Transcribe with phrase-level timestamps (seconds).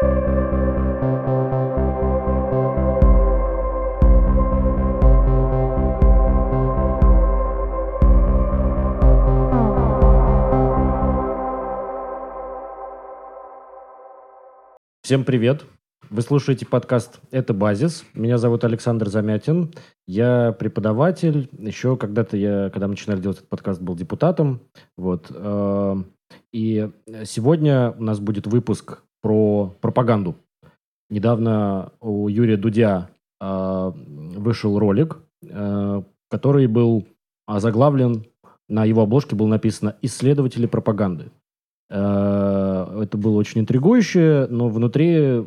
[0.00, 0.10] Всем
[15.24, 15.64] привет!
[16.10, 18.04] Вы слушаете подкаст «Это базис».
[18.14, 19.74] Меня зовут Александр Замятин.
[20.06, 21.48] Я преподаватель.
[21.58, 24.60] Еще когда-то я, когда мы начинали делать этот подкаст, был депутатом.
[24.96, 25.26] Вот.
[25.30, 25.96] Э,
[26.52, 26.88] и
[27.24, 30.36] сегодня у нас будет выпуск про пропаганду.
[31.10, 33.08] Недавно у Юрия Дудя
[33.40, 37.06] э, вышел ролик, э, который был
[37.46, 38.24] озаглавлен,
[38.68, 41.30] на его обложке было написано «Исследователи пропаганды».
[41.90, 45.44] Э, это было очень интригующе, но внутри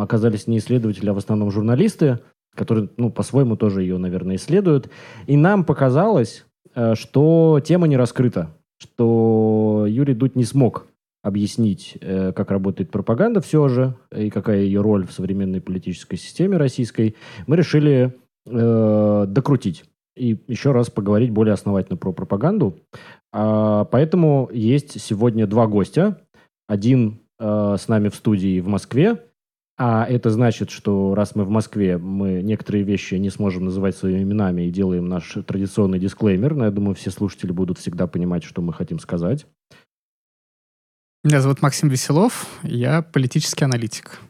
[0.00, 2.18] оказались не исследователи, а в основном журналисты,
[2.54, 4.90] которые, ну, по-своему тоже ее, наверное, исследуют.
[5.26, 10.86] И нам показалось, э, что тема не раскрыта, что Юрий Дудь не смог
[11.28, 16.56] объяснить, э, как работает пропаганда все же, и какая ее роль в современной политической системе
[16.56, 17.14] российской,
[17.46, 18.14] мы решили
[18.46, 19.84] э, докрутить
[20.16, 22.80] и еще раз поговорить более основательно про пропаганду.
[23.32, 26.20] А, поэтому есть сегодня два гостя.
[26.66, 29.22] Один э, с нами в студии в Москве,
[29.80, 34.22] а это значит, что раз мы в Москве, мы некоторые вещи не сможем называть своими
[34.24, 36.54] именами и делаем наш традиционный дисклеймер.
[36.54, 39.46] Но я думаю, все слушатели будут всегда понимать, что мы хотим сказать.
[41.24, 44.20] Меня зовут Максим Веселов, я политический аналитик.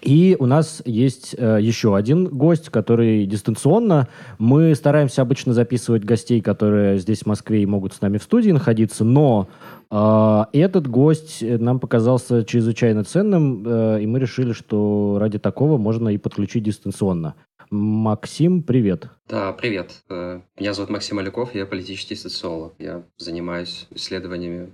[0.00, 4.08] И у нас есть э, еще один гость, который дистанционно.
[4.38, 8.50] Мы стараемся обычно записывать гостей, которые здесь в Москве и могут с нами в студии
[8.50, 9.50] находиться, но
[9.90, 16.08] э, этот гость нам показался чрезвычайно ценным, э, и мы решили, что ради такого можно
[16.08, 17.34] и подключить дистанционно.
[17.68, 19.10] Максим, привет.
[19.28, 20.02] Да, привет.
[20.08, 22.72] Э, меня зовут Максим Аляков, я политический социолог.
[22.78, 24.70] Я занимаюсь исследованиями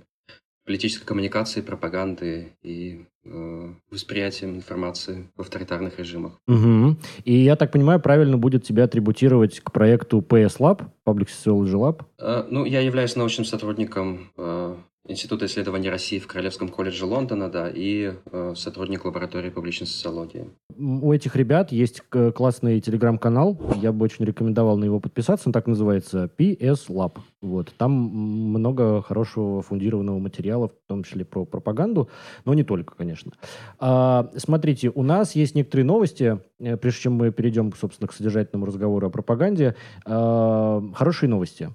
[0.67, 6.33] политической коммуникации, пропаганды и э, восприятием информации в авторитарных режимах.
[6.47, 6.97] Угу.
[7.23, 12.01] И я так понимаю, правильно будет тебя атрибутировать к проекту PS Lab, Public Sociology Lab?
[12.19, 14.75] Э, ну, я являюсь научным сотрудником э,
[15.07, 20.49] Института исследований России в Королевском колледже Лондона, да, и э, сотрудник лаборатории публичной социологии.
[20.77, 22.01] У этих ребят есть
[22.35, 27.17] классный телеграм-канал, я бы очень рекомендовал на него подписаться, он так называется PS Lab.
[27.41, 27.73] Вот.
[27.77, 32.09] Там много хорошего фундированного материала, в том числе про пропаганду,
[32.45, 33.31] но не только, конечно.
[33.79, 38.65] А, смотрите, у нас есть некоторые новости, э, прежде чем мы перейдем, собственно, к содержательному
[38.65, 39.75] разговору о пропаганде.
[40.05, 41.69] А, хорошие новости.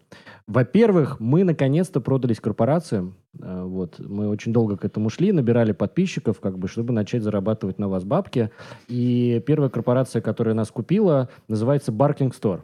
[0.47, 3.16] Во-первых, мы наконец-то продались корпорациям.
[3.41, 3.98] Э, вот.
[3.98, 8.04] Мы очень долго к этому шли, набирали подписчиков, как бы, чтобы начать зарабатывать на вас
[8.04, 8.50] бабки.
[8.88, 12.62] И первая корпорация, которая нас купила, называется Barking Store.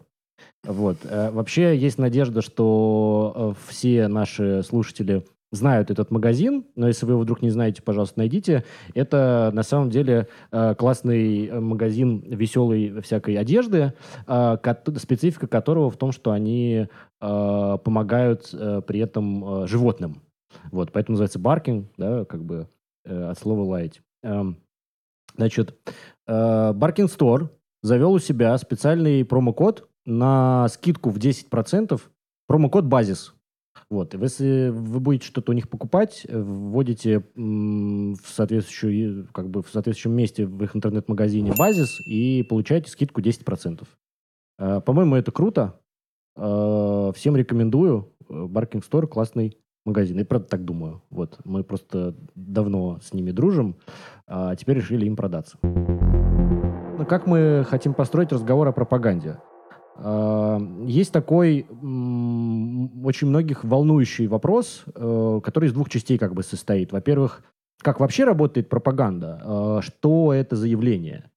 [0.65, 0.99] Вот.
[1.05, 7.13] Э, вообще есть надежда, что э, все наши слушатели знают этот магазин, но если вы
[7.13, 8.65] его вдруг не знаете, пожалуйста, найдите.
[8.95, 13.95] Это на самом деле э, классный магазин веселой всякой одежды,
[14.27, 14.57] э,
[14.97, 16.87] специфика которого в том, что они
[17.21, 18.51] э, помогают
[18.87, 20.23] при этом животным.
[20.71, 22.69] Вот, поэтому называется баркинг, да, как бы
[23.05, 24.03] от слова лаять.
[24.23, 24.59] Эм,
[25.37, 25.79] значит,
[26.27, 27.49] Баркинг Store
[27.83, 32.01] завел у себя специальный промокод на скидку в 10%,
[32.47, 33.35] промокод «Базис».
[33.91, 34.15] Вот.
[34.15, 40.17] Если вы будете что-то у них покупать, э, вводите в, соответствующую, как бы в соответствующем
[40.17, 43.87] месте в их интернет-магазине базис и получаете скидку 10%.
[44.59, 45.81] Э, по-моему, это круто.
[46.37, 48.13] Э, всем рекомендую.
[48.29, 50.19] Barking Store классный магазин.
[50.19, 51.03] И правда так думаю.
[51.11, 51.39] Вот.
[51.45, 53.77] Мы просто давно с ними дружим,
[54.27, 55.59] а теперь решили им продаться.
[55.63, 59.39] Ну, как мы хотим построить разговор о пропаганде?
[60.85, 61.67] Есть такой
[63.05, 66.93] очень многих волнующий вопрос, э, который из двух частей как бы состоит.
[66.93, 67.43] Во-первых,
[67.83, 69.41] как вообще работает пропаганда?
[69.43, 71.31] А, что это за явление?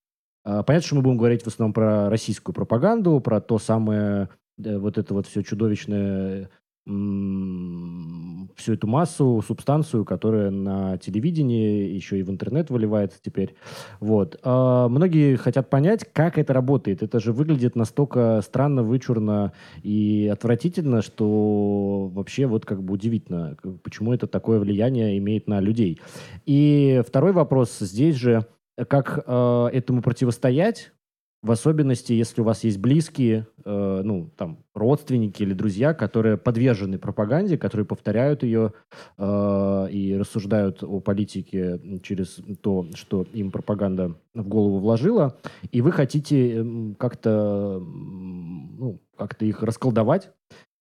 [0.44, 4.78] А, понятно, что мы будем говорить в основном про российскую пропаганду, про то самое э,
[4.78, 6.50] вот это вот все чудовищное
[6.86, 13.56] всю эту массу, субстанцию, которая на телевидении, еще и в интернет выливается теперь.
[14.00, 14.40] Вот.
[14.44, 17.04] А многие хотят понять, как это работает.
[17.04, 19.54] Это же выглядит настолько странно, вычурно
[19.84, 26.02] и отвратительно, что вообще вот как бы удивительно, почему это такое влияние имеет на людей.
[26.46, 28.46] И второй вопрос здесь же,
[28.88, 30.92] как э, этому противостоять,
[31.44, 37.00] в особенности, если у вас есть близкие, э, ну, там, родственники или друзья, которые подвержены
[37.00, 38.74] пропаганде, которые повторяют ее
[39.18, 45.40] э, и рассуждают о политике через то, что им пропаганда в голову вложила,
[45.72, 46.64] и вы хотите
[47.00, 50.32] как-то ну, как-то их расколдовать,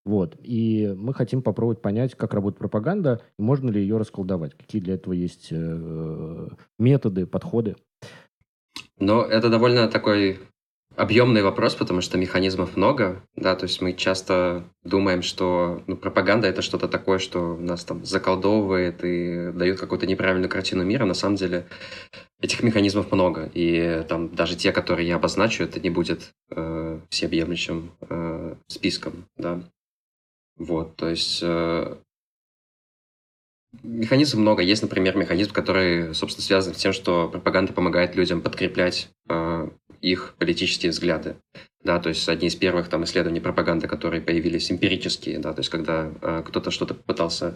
[0.04, 0.36] Вот.
[0.42, 4.54] И мы хотим попробовать понять, как работает пропаганда, можно ли ее расколдовать.
[4.54, 6.48] Какие для этого есть э,
[6.78, 7.76] методы, подходы.
[8.98, 10.38] Но это довольно такой
[11.00, 16.46] объемный вопрос, потому что механизмов много, да, то есть мы часто думаем, что ну, пропаганда
[16.46, 21.06] это что-то такое, что нас там заколдовывает и дает какую-то неправильную картину мира.
[21.06, 21.66] На самом деле
[22.42, 27.92] этих механизмов много, и там даже те, которые я обозначу, это не будет э, всеобъемлющим
[28.02, 29.62] э, списком, да.
[30.58, 31.96] Вот, то есть э,
[33.84, 34.62] Механизмов много.
[34.62, 39.68] Есть, например, механизм, который, собственно, связан с тем, что пропаганда помогает людям подкреплять э,
[40.00, 41.36] их политические взгляды.
[41.82, 45.70] Да, то есть одни из первых там исследований пропаганды, которые появились эмпирические, да, то есть
[45.70, 47.54] когда э, кто-то что-то пытался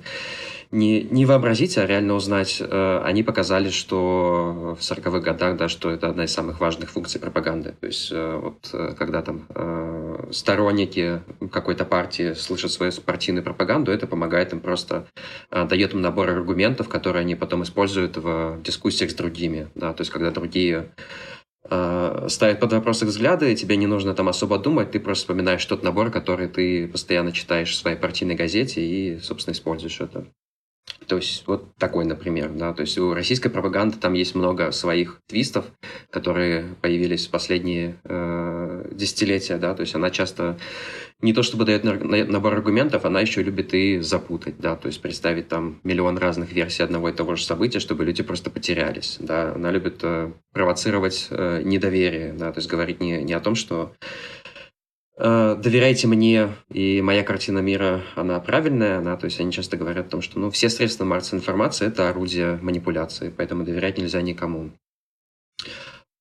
[0.71, 5.91] не, не вообразить, а реально узнать, э, они показали, что в 40-х годах, да, что
[5.91, 7.75] это одна из самых важных функций пропаганды.
[7.79, 11.21] То есть э, вот э, когда там э, сторонники
[11.53, 15.07] какой-то партии слышат свою партийную пропаганду, это помогает им просто,
[15.51, 20.01] э, дает им набор аргументов, которые они потом используют в дискуссиях с другими, да, то
[20.01, 20.89] есть когда другие
[21.71, 25.23] э, ставят под вопрос их взгляды, и тебе не нужно там особо думать, ты просто
[25.23, 30.27] вспоминаешь тот набор, который ты постоянно читаешь в своей партийной газете и, собственно, используешь это.
[31.07, 35.21] То есть вот такой, например, да, то есть у российской пропаганды там есть много своих
[35.27, 35.67] твистов,
[36.11, 40.59] которые появились в последние э, десятилетия, да, то есть она часто
[41.21, 45.49] не то чтобы дает набор аргументов, она еще любит и запутать, да, то есть представить
[45.49, 49.71] там миллион разных версий одного и того же события, чтобы люди просто потерялись, да, она
[49.71, 53.93] любит э, провоцировать э, недоверие, да, то есть говорить не, не о том, что
[55.17, 60.11] доверяйте мне, и моя картина мира, она правильная, она, то есть они часто говорят о
[60.11, 64.71] том, что ну, все средства массовой информации– это орудие манипуляции, поэтому доверять нельзя никому.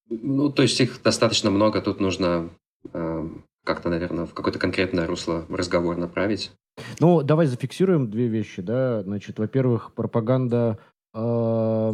[0.09, 2.49] Ну, то есть их достаточно много, тут нужно
[2.93, 3.29] э,
[3.63, 6.51] как-то, наверное, в какое-то конкретное русло разговор направить.
[6.99, 9.03] Ну, давай зафиксируем две вещи, да.
[9.03, 10.79] Значит, во-первых, пропаганда
[11.13, 11.93] э,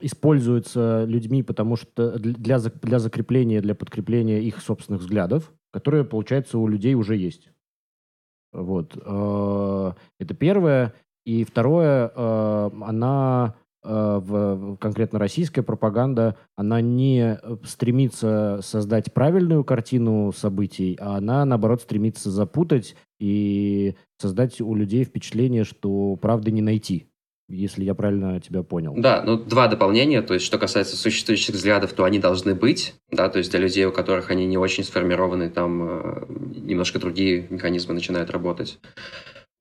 [0.00, 6.68] используется людьми, потому что для, для закрепления, для подкрепления их собственных взглядов которые, получается, у
[6.68, 7.50] людей уже есть.
[8.52, 8.96] Вот.
[9.04, 10.94] Э, это первое.
[11.24, 20.32] И второе, э, она э, в, конкретно российская пропаганда, она не стремится создать правильную картину
[20.32, 27.11] событий, а она, наоборот, стремится запутать и создать у людей впечатление, что правды не найти
[27.52, 28.94] если я правильно тебя понял.
[28.96, 33.28] Да, ну два дополнения, то есть что касается существующих взглядов, то они должны быть, да,
[33.28, 37.94] то есть для людей, у которых они не очень сформированы, там э, немножко другие механизмы
[37.94, 38.78] начинают работать.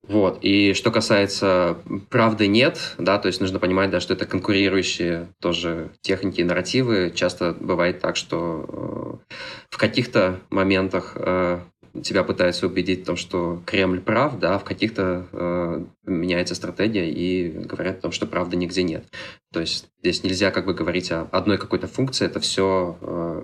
[0.03, 0.39] Вот.
[0.41, 1.77] И что касается
[2.09, 7.11] правды нет, да, то есть нужно понимать, да, что это конкурирующие тоже техники и нарративы.
[7.13, 9.35] Часто бывает так, что э,
[9.69, 11.59] в каких-то моментах э,
[12.03, 17.49] тебя пытаются убедить в том, что Кремль прав, да, в каких-то э, меняется стратегия и
[17.49, 19.05] говорят о том, что правды нигде нет.
[19.51, 23.43] То есть здесь нельзя как бы говорить о одной какой-то функции, это все э,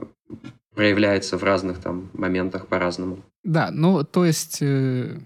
[0.75, 3.19] проявляется в разных там моментах по-разному.
[3.43, 5.17] Да, ну то есть э,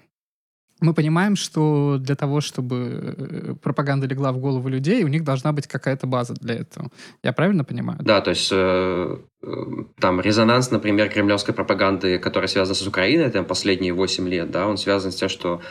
[0.81, 5.51] мы понимаем, что для того, чтобы э, пропаганда легла в голову людей, у них должна
[5.51, 6.89] быть какая-то база для этого.
[7.23, 7.99] Я правильно понимаю?
[8.01, 9.47] Да, то есть э, э
[9.99, 14.77] там резонанс, например, кремлевской пропаганды, которая связана с Украиной, там последние 8 лет, да, он
[14.77, 15.61] связан с тем, что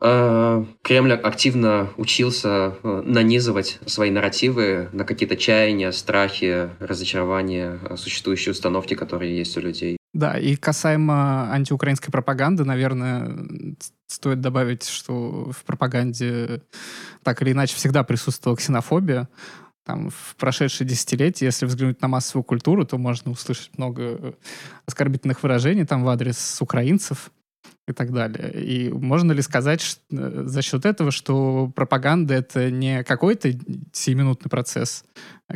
[0.00, 9.36] э, Кремль активно учился нанизывать свои нарративы на какие-то чаяния, страхи, разочарования, существующие установки, которые
[9.36, 9.96] есть у людей.
[10.14, 13.36] Да, и касаемо антиукраинской пропаганды, наверное,
[14.06, 16.62] стоит добавить, что в пропаганде
[17.22, 19.28] так или иначе всегда присутствовала ксенофобия.
[19.84, 24.32] Там, в прошедшие десятилетия, если взглянуть на массовую культуру, то можно услышать много э,
[24.86, 27.30] оскорбительных выражений там в адрес украинцев
[27.86, 28.50] и так далее.
[28.64, 33.52] И можно ли сказать что, э, за счет этого, что пропаганда— это не какой-то
[33.92, 35.04] сиюминутный процесс,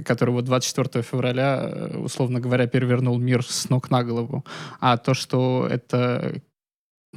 [0.04, 4.44] который вот 24 февраля, э, условно говоря, перевернул мир с ног на голову,
[4.78, 6.42] а то, что это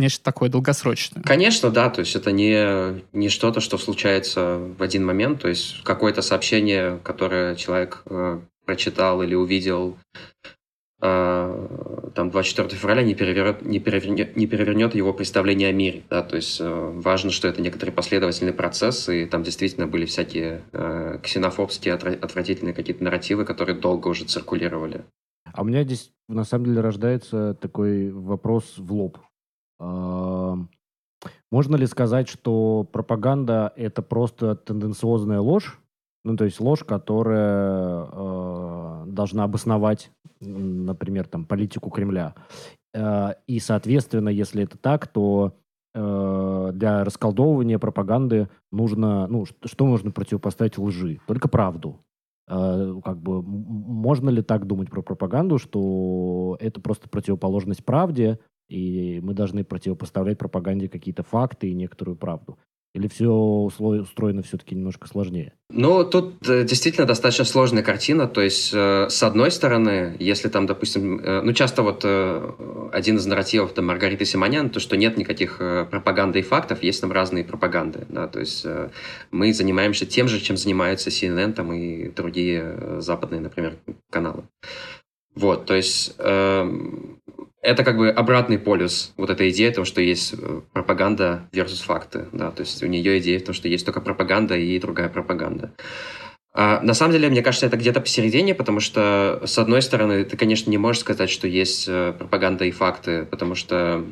[0.02, 1.24] нечто такое долгосрочное.
[1.24, 5.84] Конечно, да, то есть это не, не что-то, что случается в один момент, то есть
[5.84, 9.98] какое-то сообщение, которое человек э, прочитал или увидел
[11.02, 16.04] э, там 24 февраля не перевернет, не, перевернет, не перевернет его представление о мире.
[16.10, 16.22] Да?
[16.22, 21.20] То есть э, важно, что это некоторый последовательный процесс, и там действительно были всякие э,
[21.24, 25.04] ксенофобские, отвратительные какие-то нарративы, которые долго уже циркулировали.
[25.54, 29.18] А у меня здесь на самом деле рождается такой вопрос в лоб.
[31.52, 35.80] Можно ли сказать, что пропаганда— это просто тенденциозная ложь,
[36.24, 42.36] Ну, то есть ложь, которая э, должна обосновать, например, там, политику Кремля.
[42.94, 45.58] Э, и, соответственно, если это так, то
[45.96, 51.20] э, для расколдовывания пропаганды нужно, ну, что, что можно противопоставить лжи?
[51.28, 51.98] Только правду.
[52.48, 58.40] Э, как бы можно ли так думать про пропаганду, что это просто противоположность правде,
[58.72, 62.58] и мы должны противопоставлять пропаганде какие-то факты и некоторую правду?
[62.94, 65.54] Или все устроено все-таки немножко сложнее?
[65.70, 68.28] Ну, тут э, действительно достаточно сложная картина.
[68.28, 73.26] То есть, э, с одной стороны, если там, допустим, э, ну, часто вот один из
[73.26, 78.06] нарративов там, Маргариты Симонян, то, что нет никаких пропаганды и фактов, есть там разные пропаганды.
[78.10, 78.28] Да?
[78.28, 78.66] То есть,
[79.32, 83.78] мы занимаемся тем же, чем занимаются CNN там, и другие западные, например,
[84.10, 84.44] каналы.
[85.34, 87.22] Вот, то есть эм,
[87.62, 91.84] это как бы обратный полюс вот этой идеи о том, что есть э, пропаганда versus
[91.84, 92.26] факты.
[92.32, 92.52] Да?
[92.52, 95.72] То есть у нее идея в том, что есть только пропаганда и другая пропаганда.
[96.54, 100.36] А, на самом деле, мне кажется, это где-то посередине, потому что, с одной стороны, ты,
[100.36, 104.06] конечно, не можешь сказать, что есть э, пропаганда и факты, потому что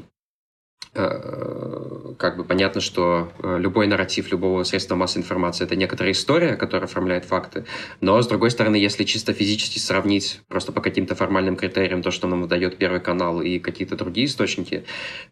[2.20, 6.88] как бы понятно, что э, любой нарратив любого средства массовой информации– это некоторая история, которая
[6.88, 7.66] оформляет факты.
[8.02, 12.28] Но, с другой стороны, если чисто физически сравнить просто по каким-то формальным критериям то, что
[12.28, 14.84] нам выдает Первый канал и какие-то другие источники,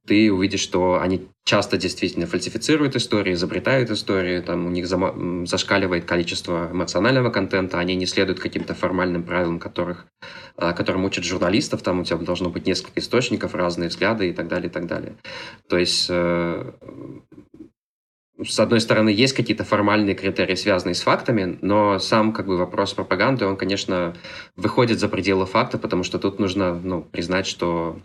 [0.06, 6.70] ты увидишь, что они часто действительно фальсифицируют истории, изобретают истории, там у них зашкаливает количество
[6.72, 10.08] эмоционального контента, они не следуют каким-то формальным правилам, которых,
[10.58, 14.70] которым учат журналистов, там у тебя должно быть несколько источников, разные взгляды и так далее,
[14.70, 15.16] и так далее.
[15.70, 16.72] То есть э,
[18.44, 22.94] с одной стороны, есть какие-то формальные критерии, связанные с фактами, но сам как бы вопрос
[22.94, 24.16] пропаганды, он, конечно,
[24.56, 28.00] выходит за пределы факта, потому что тут нужно ну, признать, что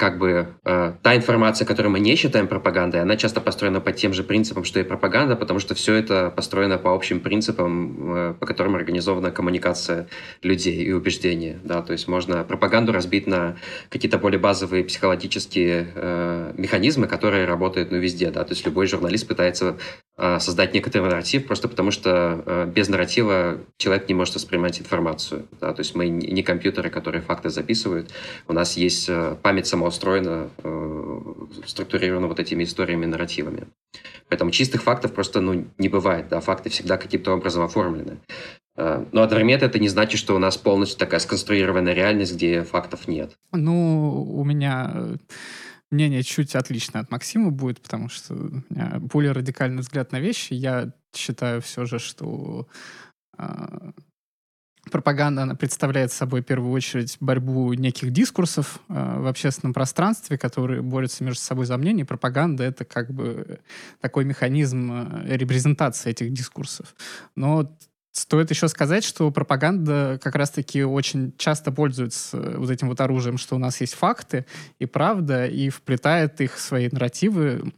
[0.00, 4.14] как бы э, та информация, которую мы не считаем пропагандой, она часто построена по тем
[4.14, 7.70] же принципам, что и пропаганда, потому что все это построено по общим принципам,
[8.16, 10.08] э, по которым организована коммуникация
[10.42, 11.60] людей и убеждения.
[11.64, 11.82] Да?
[11.82, 13.56] То есть можно пропаганду разбить на
[13.90, 18.30] какие-то более базовые психологические э, механизмы, которые работают ну, везде.
[18.30, 18.44] Да?
[18.44, 19.76] То есть любой журналист пытается
[20.38, 25.46] создать некоторый нарратив, просто потому что э, без нарратива человек не может воспринимать информацию.
[25.60, 25.72] Да?
[25.72, 28.10] То есть мы не компьютеры, которые факты записывают.
[28.46, 31.20] У нас есть э, память самого устроена, э,
[31.66, 33.68] структурирована вот этими историями, нарративами.
[34.28, 36.28] Поэтому чистых фактов просто ну, не бывает.
[36.28, 36.40] Да?
[36.40, 38.18] Факты всегда каким-то образом оформлены.
[38.76, 43.08] Э, но одновременно это не значит, что у нас полностью такая сконструированная реальность, где фактов
[43.08, 43.32] нет.
[43.52, 45.16] Ну, у меня э,
[45.90, 50.54] мнение чуть отличное от Максима будет, потому что у меня более радикальный взгляд на вещи.
[50.54, 52.68] Я считаю все же, что
[54.90, 60.82] пропаганда, она представляет собой в первую очередь борьбу неких дискурсов э, в общественном пространстве, которые
[60.82, 62.04] борются между собой за мнение.
[62.04, 63.60] пропаганда— это как бы
[64.00, 66.94] такой механизм э, репрезентации этих дискурсов.
[67.36, 67.76] Но
[68.12, 73.38] Стоит еще сказать, что пропаганда как раз-таки очень часто пользуется э, вот этим вот оружием,
[73.38, 74.46] что у нас есть факты
[74.80, 77.72] и правда, и вплетает их в свои нарративы,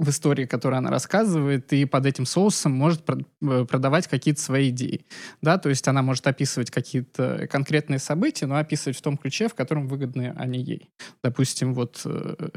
[0.00, 5.04] в истории, которую она рассказывает, и под этим соусом может э, продавать какие-то свои идеи.
[5.42, 9.54] Да, то есть она может описывать какие-то конкретные события, но описывать в том ключе, в
[9.54, 10.88] котором выгодны они ей.
[11.22, 12.48] Допустим, вот э,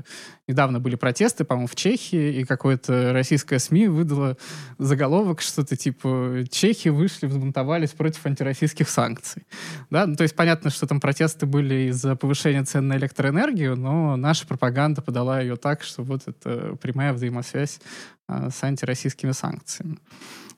[0.47, 4.37] недавно были протесты, по-моему, в Чехии, и какое-то российское СМИ выдало
[4.79, 9.43] заголовок, что-то типа «Чехи вышли, взбунтовались против антироссийских санкций».
[9.89, 14.15] Да, ну, то есть понятно, что там протесты были из-за повышения цен на электроэнергию, но
[14.15, 17.79] наша пропаганда подала ее так, что вот это прямая взаимодействие взаимосвязь
[18.27, 19.97] а, с антироссийскими санкциями.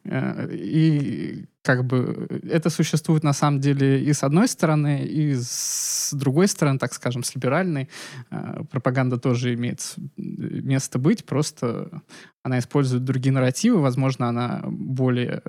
[0.03, 6.13] Э, и как бы это существует на самом деле и с одной стороны, и с
[6.13, 7.89] другой стороны, так скажем, с либеральной.
[8.31, 12.01] Э, пропаганда тоже имеет место быть, просто
[12.43, 15.41] она использует другие нарративы, возможно, она более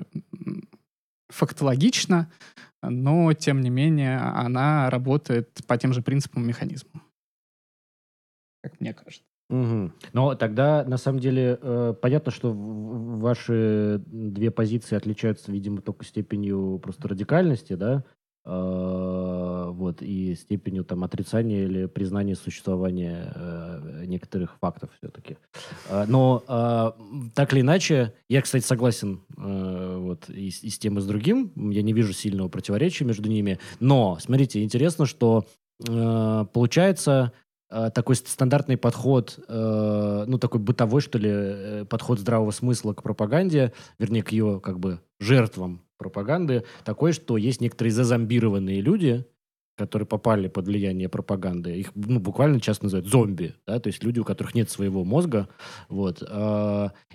[1.29, 2.31] фактологична,
[2.81, 7.03] но, тем не менее, она работает по тем же принципам и механизмам.
[8.63, 9.26] Как мне кажется.
[9.49, 9.91] Угу.
[10.11, 16.79] Но тогда, на самом деле, э, понятно, что ваши две позиции отличаются, видимо, только степенью
[16.83, 18.03] просто радикальности, да,
[18.45, 25.37] э, вот, и степенью там отрицания или признания существования э, некоторых фактов все-таки.
[25.89, 30.97] Э, но э, так или иначе, я, кстати, согласен э, вот и, и с тем,
[30.97, 35.45] и с другим, я не вижу сильного противоречия между ними, но, смотрите, интересно, что
[35.87, 37.31] э, получается
[37.69, 43.73] такой стандартный подход, э, ну, такой бытовой, что ли, э, подход здравого смысла к пропаганде,
[43.99, 49.25] вернее, к ее, как бы, жертвам пропаганды, такой, что есть некоторые зазомбированные люди,
[49.75, 54.19] которые попали под влияние пропаганды, их ну, буквально часто называют зомби, да, то есть люди,
[54.19, 55.49] у которых нет своего мозга,
[55.87, 56.23] вот.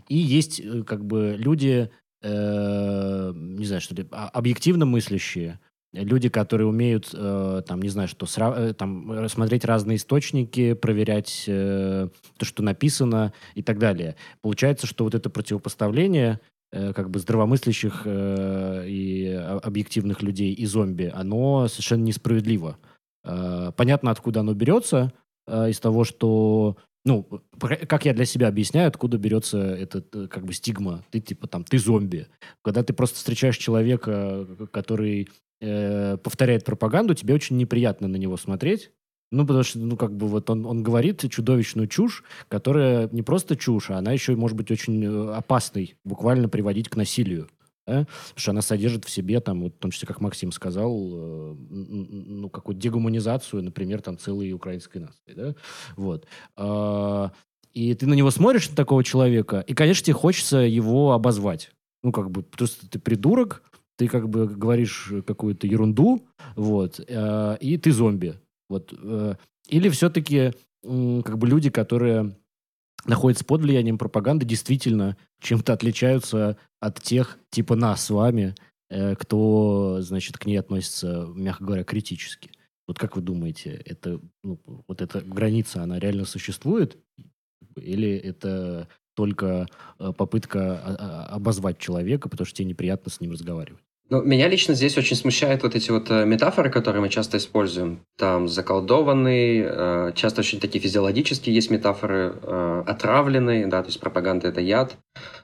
[0.08, 1.90] И есть как бы люди,
[2.22, 5.58] э, не знаю, что ли, а, объективно мыслящие,
[5.92, 11.44] люди, которые умеют, э, там, не знаю, что, сра- э, там, рассмотреть разные источники, проверять
[11.46, 14.16] э, то, что написано и так далее.
[14.40, 16.40] Получается, что вот это противопоставление
[16.72, 19.26] э, как бы здравомыслящих э, и
[19.62, 22.78] объективных людей и зомби, оно совершенно несправедливо.
[23.24, 25.12] Э, понятно, откуда оно берется,
[25.46, 27.26] э, из того, что ну,
[27.58, 31.04] как я для себя объясняю, откуда берется этот, э, как бы, стигма.
[31.10, 32.28] Ты, типа, там, ты зомби.
[32.62, 35.28] Когда ты просто встречаешь человека, который
[35.62, 38.90] э, повторяет пропаганду, тебе очень неприятно на него смотреть.
[39.30, 43.56] Ну, потому что, ну, как бы вот он, он говорит чудовищную чушь, которая не просто
[43.56, 47.48] чушь, а она еще может быть очень э, опасной, буквально приводить к насилию.
[47.86, 48.00] Да?
[48.00, 51.54] Потому что она содержит в себе, там, вот, в том числе, как Максим сказал, э,
[51.70, 55.32] ну, какую-то дегуманизацию, например, там, целой украинской нации.
[55.34, 55.54] Да?
[55.96, 56.26] Вот.
[56.58, 57.30] Э,
[57.72, 61.70] и ты на него смотришь, на такого человека, и, конечно, тебе хочется его обозвать.
[62.02, 63.62] Ну, как бы, потому что ты придурок,
[63.96, 68.38] ты как бы говоришь какую-то ерунду, вот, э, и ты зомби.
[68.68, 68.92] Вот.
[69.02, 69.36] Э,
[69.68, 72.36] или все-таки э, как бы люди, которые
[73.04, 78.54] находятся под влиянием пропаганды, действительно чем-то отличаются от тех, типа нас с вами,
[78.90, 82.50] э, кто, значит, к ней относится, мягко говоря, критически.
[82.86, 86.98] Вот как вы думаете, это, ну, вот эта граница, она реально существует?
[87.76, 89.66] Или это только
[89.98, 93.82] э, попытка а, а, обозвать человека, потому что тебе неприятно с ним разговаривать?
[94.10, 98.00] Ну, меня лично здесь очень смущают вот эти вот э, метафоры, которые мы часто используем.
[98.18, 104.48] Там заколдованный, э, часто очень такие физиологические есть метафоры, э, отравленный, да, то есть пропаганда–
[104.48, 104.96] это яд.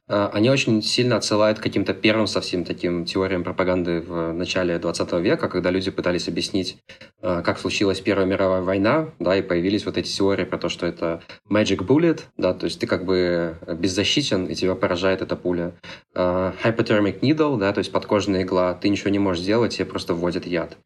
[0.06, 5.50] Они очень сильно отсылают к каким-то первым совсем таким теориям пропаганды в начале 20 века,
[5.50, 6.78] когда люди пытались объяснить,
[7.20, 11.20] как случилась Первая мировая война, да, и появились вот эти теории про то, что это
[11.50, 15.74] magic bullet, да, то есть ты как бы беззащитен, и тебя поражает эта пуля.
[16.14, 20.46] Hypodermic needle, да, то есть подкожная игла, ты ничего не можешь сделать, тебе просто вводят
[20.46, 20.76] яд.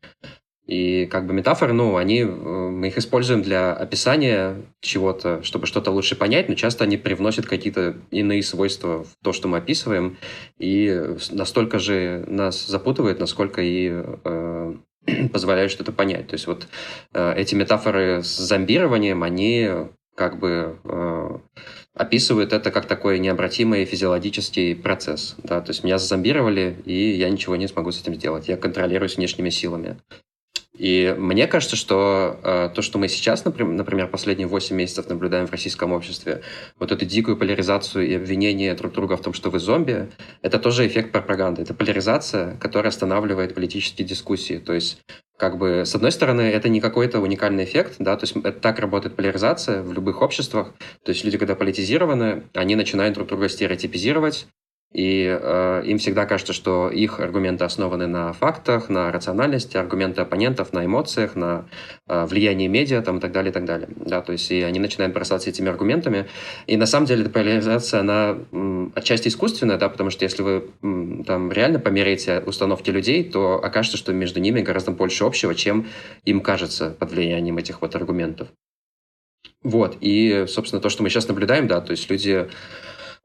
[0.66, 5.90] И как бы метафоры, ну, они, э, мы их используем для описания чего-то, чтобы что-то
[5.90, 10.18] лучше понять, но часто они привносят какие-то иные свойства в то, что мы описываем,
[10.58, 14.74] и настолько же нас запутывает, насколько и э,
[15.32, 16.28] позволяют что-то понять.
[16.28, 16.68] То есть вот
[17.12, 19.68] э, эти метафоры с зомбированием, они
[20.14, 21.38] как бы э,
[21.94, 25.36] описывают это как такой необратимый физиологический процесс.
[25.42, 25.60] Да?
[25.60, 28.48] То есть меня зомбировали, и я ничего не смогу с этим сделать.
[28.48, 29.98] Я контролируюсь внешними силами.
[30.82, 35.52] И мне кажется, что э, то, что мы сейчас, например, последние 8 месяцев наблюдаем в
[35.52, 36.42] российском обществе,
[36.76, 40.08] вот эту дикую поляризацию и обвинение друг друга в том, что вы зомби,
[40.42, 41.62] это тоже эффект пропаганды.
[41.62, 44.58] Это поляризация, которая останавливает политические дискуссии.
[44.58, 45.00] То есть
[45.36, 48.80] как бы, с одной стороны, это не какой-то уникальный эффект, да, то есть это так
[48.80, 54.46] работает поляризация в любых обществах, то есть люди, когда политизированы, они начинают друг друга стереотипизировать,
[54.92, 60.72] и э, им всегда кажется, что их аргументы основаны на фактах, на рациональности, аргументы оппонентов
[60.72, 61.66] на эмоциях, на
[62.08, 63.88] э, влиянии медиа там, и так далее, и так далее.
[63.96, 66.26] Да, то есть и они начинают бросаться этими аргументами.
[66.66, 70.70] И на самом деле эта поляризация, она м, отчасти искусственная, да, потому что если вы
[70.82, 75.86] м, там реально померяете установки людей, то окажется, что между ними гораздо больше общего, чем
[76.24, 78.48] им кажется под влиянием этих вот аргументов.
[79.62, 82.48] Вот, и, собственно, то, что мы сейчас наблюдаем, да, то есть люди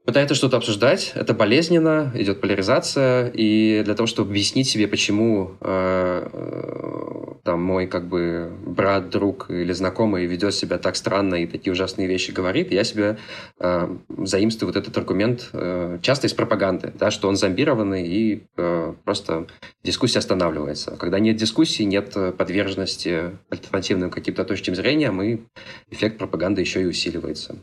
[0.08, 6.28] пытается что-то обсуждать, это болезненно, идет поляризация, и для того, чтобы объяснить себе, почему э,
[6.32, 11.74] э, там мой как бы брат, друг или знакомый ведет себя так странно и такие
[11.74, 13.18] ужасные вещи говорит, я себе
[13.60, 18.94] э, заимствую вот этот аргумент э, часто из пропаганды, да, что он зомбированный и э,
[19.04, 19.46] просто
[19.84, 20.96] дискуссия останавливается.
[20.96, 25.44] Когда нет дискуссии, нет подверженности альтернативным каким-то точкам зрения, мы
[25.90, 27.58] эффект пропаганды еще и усиливается.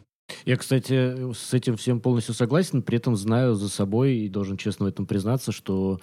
[0.45, 4.86] Я, кстати, с этим всем полностью согласен, при этом знаю за собой и должен честно
[4.86, 5.99] в этом признаться, что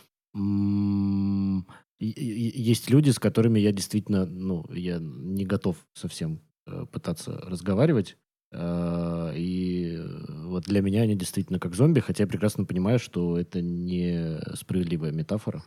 [2.00, 8.16] есть люди, с которыми я действительно, ну, я не готов совсем э, пытаться разговаривать.
[8.50, 10.00] Э, и
[10.46, 15.12] вот для меня они действительно как зомби, хотя я прекрасно понимаю, что это не справедливая
[15.12, 15.62] метафора.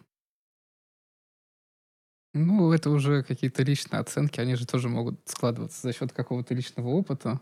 [2.33, 6.89] Ну, это уже какие-то личные оценки, они же тоже могут складываться за счет какого-то личного
[6.89, 7.39] опыта.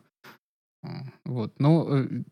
[1.26, 1.60] Вот.
[1.60, 2.24] Но э,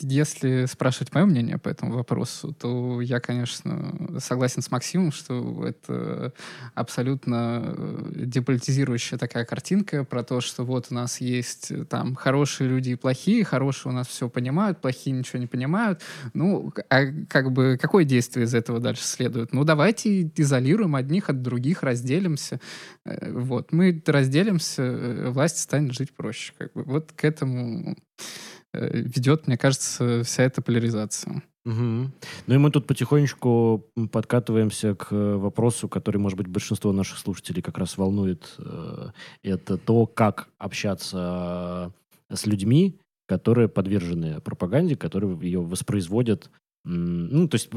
[0.00, 6.32] если спрашивать мое мнение по этому вопросу, то я, конечно, согласен с Максимом, что это
[6.74, 12.68] абсолютно э, деполитизирующая такая картинка про то, что вот у нас есть э, там хорошие
[12.68, 16.00] люди и плохие, хорошие у нас все понимают, плохие ничего не понимают.
[16.32, 19.52] Ну, а как бы какое действие из этого дальше следует?
[19.52, 22.60] Ну, давайте изолируем одних от других, разделимся.
[23.04, 26.52] Э, вот, мы разделимся, власть станет жить проще.
[26.56, 26.84] Как бы.
[26.84, 27.96] Вот к этому
[28.72, 31.42] ведет, мне кажется, вся эта поляризация.
[31.64, 31.74] Угу.
[32.46, 37.76] Ну и мы тут потихонечку подкатываемся к вопросу, который, может быть, большинство наших слушателей как
[37.78, 38.54] раз волнует.
[38.58, 39.10] Э,
[39.42, 41.92] это то, как общаться
[42.30, 46.50] с людьми, которые подвержены пропаганде, которые ее воспроизводят
[46.84, 47.68] ну, то есть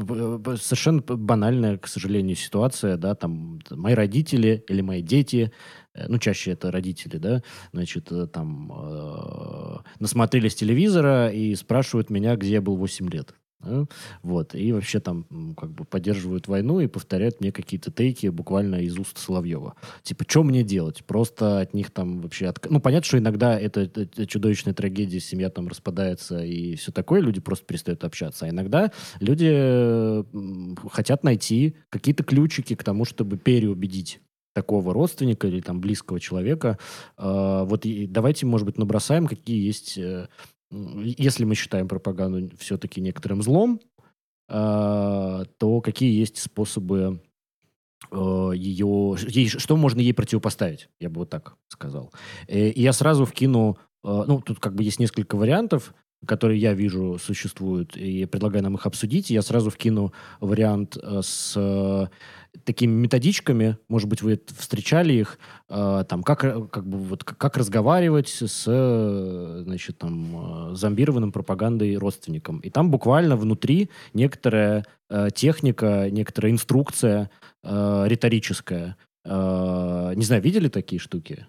[0.62, 6.52] совершенно банальная, к сожалению, ситуация, да, там мои родители или мои дети, э, ну, чаще
[6.52, 12.76] это родители, да, значит, э, там э, насмотрелись телевизора и спрашивают меня, где я был
[12.76, 13.34] 8 лет.
[13.62, 13.84] Да?
[14.22, 14.54] Вот.
[14.54, 19.18] И вообще там как бы поддерживают войну и повторяют мне какие-то тейки буквально из уст
[19.18, 19.74] Соловьева.
[20.02, 21.04] Типа, что мне делать?
[21.04, 22.48] Просто от них там вообще...
[22.48, 22.68] От...
[22.70, 27.40] Ну, понятно, что иногда это, это чудовищная трагедия, семья там распадается и все такое, люди
[27.40, 28.46] просто перестают общаться.
[28.46, 30.24] А иногда люди
[30.90, 34.20] хотят найти какие-то ключики к тому, чтобы переубедить
[34.52, 36.78] такого родственника или там близкого человека.
[37.18, 40.28] Э, вот и давайте, может быть, набросаем, какие есть э,
[40.72, 43.80] если мы считаем пропаганду все-таки некоторым злом,
[44.48, 47.20] э, то какие есть способы
[48.10, 52.12] э, ее, ей, что можно ей противопоставить, я бы вот так сказал.
[52.48, 55.94] Э, и я сразу вкину, ну, тут как бы есть несколько вариантов,
[56.26, 59.30] которые я вижу существуют, и предлагаю нам их обсудить.
[59.30, 62.08] Я сразу вкину вариант с
[62.64, 68.28] такими методичками, может быть, вы встречали их, э, там, как, как, бы, вот, как разговаривать
[68.28, 72.58] с, значит, там, зомбированным пропагандой родственником.
[72.60, 77.30] И там буквально внутри некоторая э, техника, некоторая инструкция
[77.62, 78.96] э, риторическая.
[79.24, 81.46] Э, не знаю, видели такие штуки?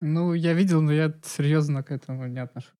[0.00, 2.72] Ну, я видел, но я серьезно к этому не отношусь.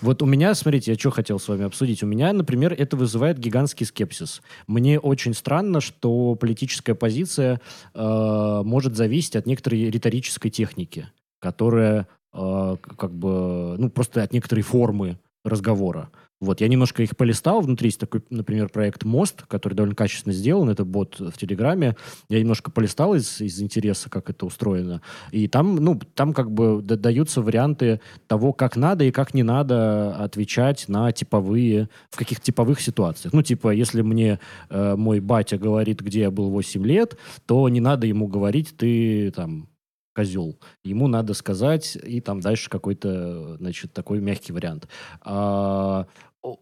[0.00, 2.02] Вот у меня, смотрите, я что хотел с вами обсудить.
[2.02, 4.42] У меня, например, это вызывает гигантский скепсис.
[4.66, 7.60] Мне очень странно, что политическая позиция
[7.94, 11.08] э, может зависеть от некоторой риторической техники,
[11.40, 16.10] которая э, как бы, ну, просто от некоторой формы разговора.
[16.42, 17.60] Вот, я немножко их полистал.
[17.60, 20.68] Внутри есть такой, например, проект «Мост», который довольно качественно сделан.
[20.70, 21.94] Это бот в Телеграме.
[22.28, 25.02] Я немножко полистал из, из интереса, как это устроено.
[25.30, 30.16] И там, ну, там как бы даются варианты того, как надо и как не надо
[30.16, 33.32] отвечать на типовые, в каких типовых ситуациях.
[33.32, 37.78] Ну, типа, если мне э, мой батя говорит, где я был 8 лет, то не
[37.78, 39.68] надо ему говорить, ты там
[40.14, 40.58] козел.
[40.84, 44.88] Ему надо сказать, и там дальше какой-то, значит, такой мягкий вариант.
[45.22, 46.06] А,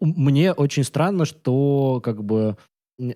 [0.01, 2.57] мне очень странно, что как бы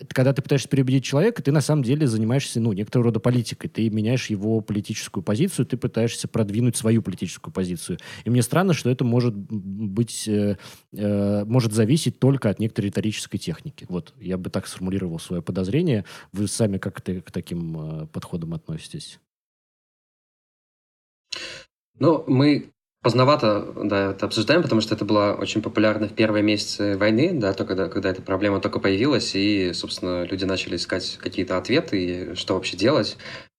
[0.09, 3.69] когда ты пытаешься переубедить человека, ты на самом деле занимаешься, ну, некоторого рода политикой.
[3.69, 7.99] Ты меняешь его политическую позицию, ты пытаешься продвинуть свою политическую позицию.
[8.25, 10.57] И мне странно, что это может быть, э,
[10.93, 13.87] э, может зависеть только от некоторой риторической техники.
[13.89, 16.05] Вот, я бы так сформулировал свое подозрение.
[16.33, 19.21] Вы сами как -то к таким э, подходам относитесь?
[21.99, 22.74] Ну, мы
[23.05, 27.53] поздновато да, это обсуждаем, потому что это было очень популярно в первые месяцы войны, да,
[27.53, 32.35] то, когда, когда эта проблема только появилась, и, собственно, люди начали искать какие-то ответы, и
[32.35, 33.19] что вообще делать.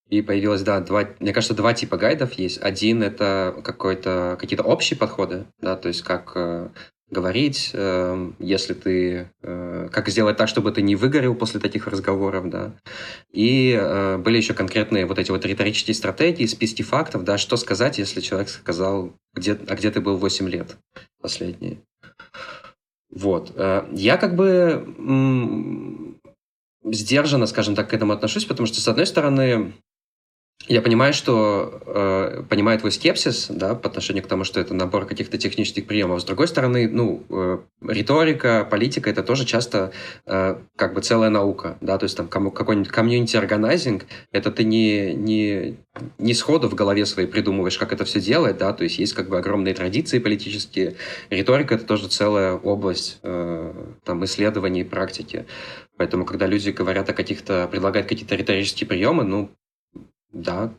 [0.10, 2.62] И появилось, да, два, мне кажется, два типа гайдов есть.
[2.62, 6.69] Один— это какой-то, какие-то общие подходы, да, то есть как э,
[7.10, 12.50] говорить, э, если ты, э, как сделать так, чтобы ты не выгорел после таких разговоров,
[12.50, 12.74] да.
[13.32, 18.00] И э, были еще конкретные вот эти вот риторические стратегии, списки фактов, да, что сказать,
[18.00, 20.78] если человек сказал, где, а где ты был 8 лет
[21.22, 21.78] последние.
[23.12, 23.54] Вот.
[23.56, 26.15] Э, я как бы
[26.84, 29.74] сдержанно, скажем так, к этому отношусь, потому что, с одной стороны,
[30.68, 35.06] я понимаю, что э, понимаю твой скепсис, да, по отношению к тому, что это набор
[35.06, 36.22] каких-то технических приемов.
[36.22, 39.91] С другой стороны, ну, э, риторика, политика это тоже часто
[40.26, 44.63] э, как бы целая наука, да, то есть там кому, какой-нибудь комьюнити органайзинг, это ты
[44.63, 45.78] не, не,
[46.18, 49.30] не сходу в голове своей придумываешь, как это все делать, да, то есть есть как
[49.30, 50.96] бы огромные традиции политические.
[51.30, 55.46] Риторика это тоже целая область э, там исследований и практики.
[55.98, 59.52] Поэтому, когда люди говорят о каких-то, предлагают какие-то риторические приемы, ну,
[60.36, 60.74] да,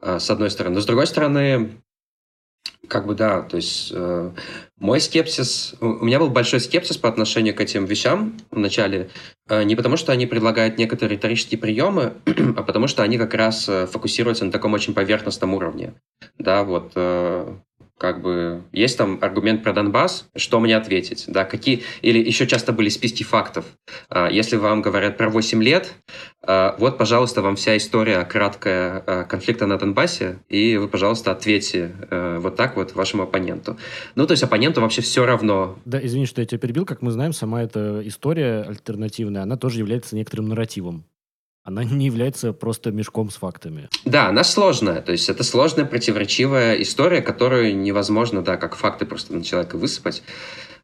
[0.00, 0.76] а, с одной стороны.
[0.76, 1.82] Но с другой стороны,
[2.88, 4.30] как бы да, то есть э,
[4.78, 9.10] мой скепсис, у меня был большой скепсис по отношению к этим вещам вначале,
[9.48, 12.14] э, не потому что они предлагают некоторые риторические приемы,
[12.56, 15.94] а потому что они как раз э, фокусируются на таком очень поверхностном уровне.
[16.38, 16.92] Да, вот
[18.06, 22.72] как бы есть там аргумент про Донбасс, что мне ответить, да, какие, или еще часто
[22.72, 23.64] были списки фактов.
[24.08, 25.92] А, если вам говорят про 8 лет,
[26.40, 31.96] а, вот, пожалуйста, вам вся история краткая а, конфликта на Донбассе, и вы, пожалуйста, ответьте
[32.38, 33.76] вот так вот вашему оппоненту.
[34.14, 35.76] Ну, то есть оппоненту вообще все равно.
[35.84, 39.80] Да, извини, что я тебя перебил, как мы знаем, сама эта история альтернативная, она тоже
[39.80, 41.06] является некоторым нарративом.
[41.66, 43.88] Она не является просто мешком с фактами.
[44.04, 45.02] Да, она сложная.
[45.02, 50.22] То есть это сложная, противоречивая история, которую невозможно, да, как факты просто на человека высыпать.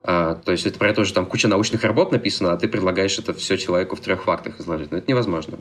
[0.03, 3.17] А, то есть это про то, что там куча научных работ написано, а ты предлагаешь
[3.17, 4.91] это все человеку в трех фактах изложить.
[4.91, 5.59] Но это невозможно.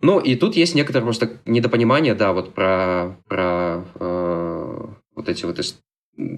[0.00, 5.60] Ну, и тут есть некоторое просто недопонимание, да, вот про, про э, вот эти вот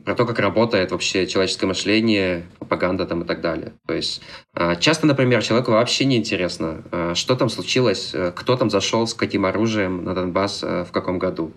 [0.05, 3.73] про то, как работает вообще человеческое мышление, пропаганда там и так далее.
[3.87, 4.23] То есть
[4.55, 9.07] э, часто, например, человеку вообще не интересно, э, что там случилось, э, кто там зашел
[9.07, 11.53] с каким оружием на Донбасс в каком году.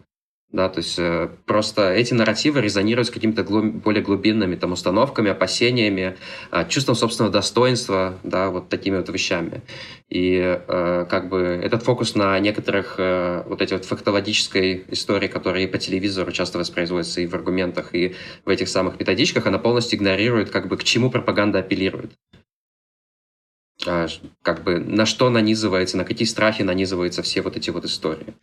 [0.54, 5.32] Да, то есть э, просто эти нарративы резонируют с какими-то глуб, более глубинными там установками,
[5.32, 6.16] опасениями,
[6.52, 9.64] э, чувством собственного достоинства, да, вот такими вот вещами.
[10.10, 15.68] И э, как бы этот фокус на некоторых э, вот эти вот фактологической истории, которые
[15.68, 18.14] по телевизору часто воспроизводятся и в аргументах, и
[18.46, 22.12] в этих самых методичках, она полностью игнорирует, как бы к чему пропаганда апеллирует.
[23.88, 24.06] А,
[24.44, 28.36] как бы на что нанизывается, на какие страхи нанизываются все вот эти вот истории.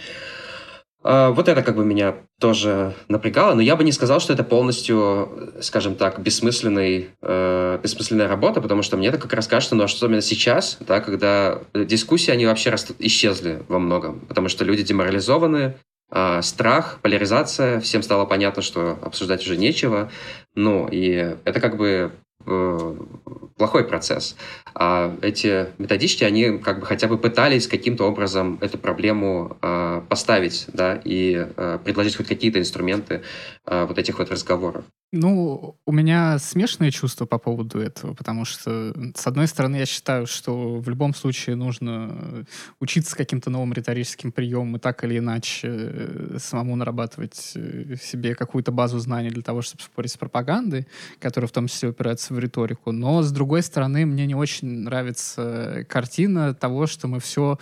[1.02, 4.44] А, вот это как бы меня тоже напрягало, но я бы не сказал, что это
[4.44, 9.86] полностью, скажем так, бессмысленный, э, бессмысленная работа, потому что мне это как раз кажется, но
[9.86, 14.82] что именно сейчас, да, когда дискуссии, они вообще растут, исчезли во многом, потому что люди
[14.82, 15.74] деморализованы,
[16.12, 20.10] э, страх, поляризация, всем стало понятно, что обсуждать уже нечего,
[20.54, 22.12] ну, и это как бы
[22.44, 24.36] плохой процесс.
[24.74, 30.66] А эти методички, они как бы хотя бы пытались каким-то образом эту проблему э, поставить,
[30.72, 33.22] да, и э, предложить хоть какие-то инструменты
[33.66, 34.84] э, вот этих вот разговоров.
[35.12, 40.28] Ну, у меня смешанные чувства по поводу этого, потому что, с одной стороны, я считаю,
[40.28, 42.46] что в любом случае нужно
[42.78, 48.70] учиться каким-то новым риторическим приемам и так или иначе э, самому нарабатывать э, себе какую-то
[48.70, 50.86] базу знаний для того, чтобы спорить с пропагандой,
[51.18, 52.92] которая в том числе упирается в риторику.
[52.92, 57.58] Но, с другой стороны, мне не очень нравится картина того, что мы все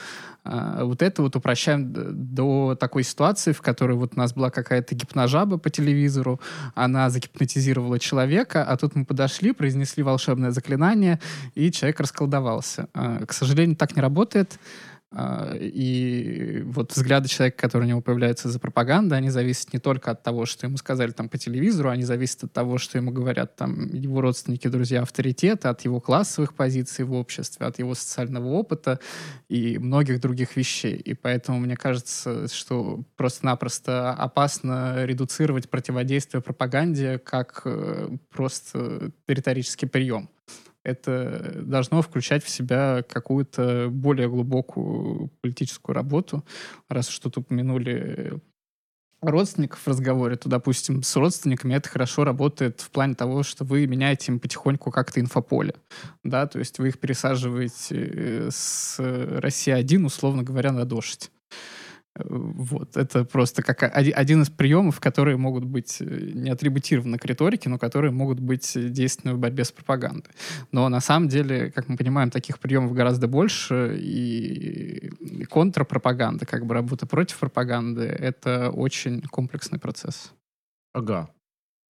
[0.51, 4.95] а, вот это вот упрощаем до такой ситуации, в которой вот у нас была какая-то
[4.95, 6.41] гипножаба по телевизору,
[6.75, 7.38] она загипнотизировала
[7.99, 11.21] человека, а тут мы подошли, произнесли волшебное заклинание,
[11.55, 12.89] и человек расколдовался.
[12.95, 14.59] А, к сожалению, так не работает.
[15.11, 20.11] А, и вот взгляды человека, которые у него появляются за пропагандой, они зависят не только
[20.11, 23.57] от того, что ему сказали там по телевизору, они зависят от того, что ему говорят
[23.57, 29.01] там его родственники, друзья, авторитеты, от его классовых позиций в обществе, от его социального опыта
[29.49, 30.97] и многих других вещей.
[30.97, 40.29] И поэтому мне кажется, что просто-напросто опасно редуцировать противодействие пропаганде как э, просто риторический прием
[40.89, 46.45] это должно включать в себя какую-то более глубокую политическую работу.
[46.89, 48.41] Раз что тут упомянули
[49.21, 53.87] родственников в разговоре, то, допустим, с родственниками это хорошо работает в плане того, что вы
[53.87, 55.75] меняете им потихоньку как-то инфополе,
[56.23, 61.31] да, то есть вы их пересаживаете э, с России-1, условно говоря, на дождь.
[62.17, 67.69] Вот, это просто как один из приемов, которые могут быть э, не атрибутированы к риторике,
[67.69, 70.33] но которые могут быть действенны в борьбе с пропагандой.
[70.73, 75.11] Но на самом деле, как мы понимаем, таких приемов гораздо больше, и
[75.49, 80.33] контрпропаганда, как бы работа против пропаганды, это очень комплексный процесс.
[80.93, 81.31] Ага.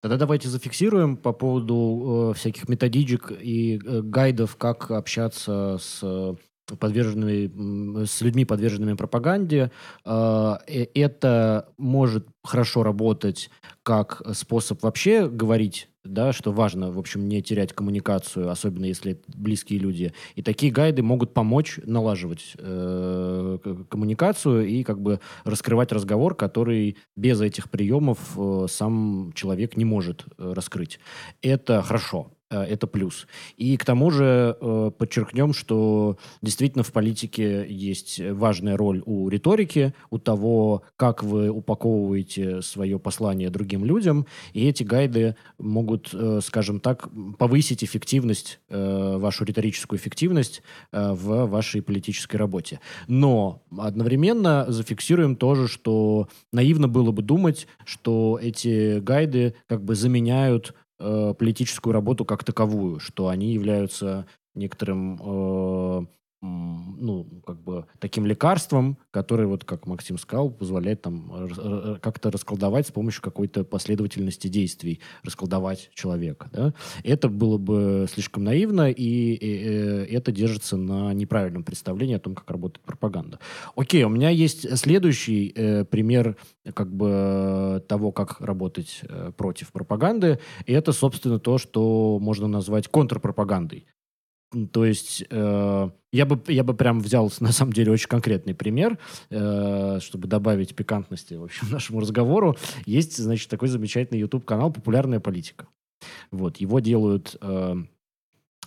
[0.01, 6.35] Тогда давайте зафиксируем по поводу э, всяких методичек и э, гайдов, как общаться с
[6.77, 9.71] подверженными, с людьми, подверженными пропаганде.
[10.05, 13.49] А, э, это может хорошо работать
[13.83, 19.23] как способ вообще говорить, да, что важно, в общем, не терять коммуникацию, особенно если это
[19.35, 20.13] близкие люди.
[20.35, 23.57] И такие гайды могут помочь налаживать э,
[23.89, 30.25] коммуникацию и как бы раскрывать разговор, который без этих приемов э, сам человек не может
[30.37, 30.99] раскрыть.
[31.41, 32.31] Это хорошо.
[32.51, 33.27] Э, это плюс.
[33.57, 39.93] И к тому же э, подчеркнем, что действительно в политике есть важная роль у риторики,
[40.09, 46.79] у того, как вы упаковываете свое послание другим людям, и эти гайды могут, э, скажем
[46.79, 52.79] так, повысить эффективность, вашу риторическую эффективность в вашей политической работе.
[53.07, 60.73] Но одновременно зафиксируем тоже, что наивно было бы думать, что эти гайды как бы заменяют
[60.99, 66.05] э, политическую работу как таковую, что они являются некоторым э,
[66.41, 71.49] ну, как бы таким лекарством, которое, вот как Максим сказал, позволяет там
[72.01, 76.49] как-то расколдовать с помощью какой-то последовательности действий, расколдовать человека.
[76.51, 76.73] Да?
[77.03, 82.35] Это было бы слишком наивно, и, и э, это держится на неправильном представлении о том,
[82.35, 83.39] как работает пропаганда.
[83.75, 86.37] Окей, у меня есть следующий э, пример
[86.73, 92.87] как бы того, как работать э, против пропаганды, и это, собственно, то, что можно назвать
[92.87, 93.85] контрпропагандой.
[94.71, 98.97] То есть э, я, бы, я бы прям взял, на самом деле, очень конкретный пример,
[99.29, 102.57] э, чтобы добавить пикантности в общем, нашему разговору.
[102.85, 105.67] Есть, значит, такой замечательный YouTube-канал «Популярная политика».
[106.31, 107.35] Вот, его делают...
[107.41, 107.75] Э,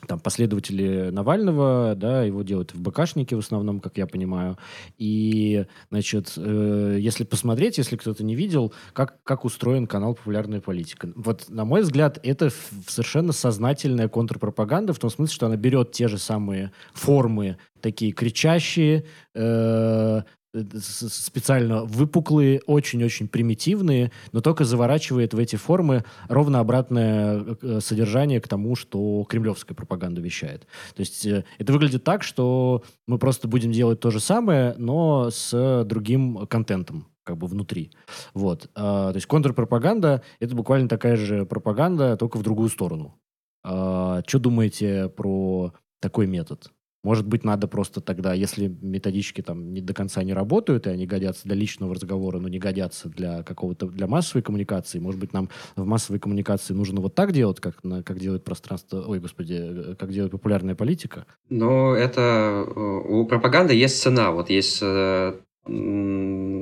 [0.07, 4.59] там последователи Навального, да, его делают в БКшнике в основном, как я понимаю.
[4.99, 11.13] И, значит, э, если посмотреть, если кто-то не видел, как, как устроен канал «Популярная политика».
[11.15, 12.51] Вот, на мой взгляд, это
[12.87, 19.05] совершенно сознательная контрпропаганда, в том смысле, что она берет те же самые формы, такие кричащие,
[19.35, 20.23] э,
[20.55, 28.49] специально выпуклые, очень-очень примитивные, но только заворачивает в эти формы ровно обратное э, содержание к
[28.49, 30.67] тому, что кремлевская пропаганда вещает.
[30.95, 35.31] То есть э, это выглядит так, что мы просто будем делать то же самое, но
[35.31, 37.93] с другим контентом как бы внутри.
[38.35, 38.69] Вот.
[38.75, 43.19] А, то есть контрпропаганда— это буквально такая же пропаганда, только в другую сторону.
[43.65, 46.71] А, что думаете про такой метод?
[47.03, 51.07] Может быть, надо просто тогда, если методички там не до конца не работают, и они
[51.07, 55.49] годятся для личного разговора, но не годятся для какого-то, для массовой коммуникации, может быть, нам
[55.75, 59.95] в массовой коммуникации нужно вот так делать, как, на, как делает пространство, ой, господи, э,
[59.97, 61.27] как делает популярная политика?
[61.49, 64.31] Ну, это э, у пропаганды есть цена.
[64.31, 65.41] Вот есть э,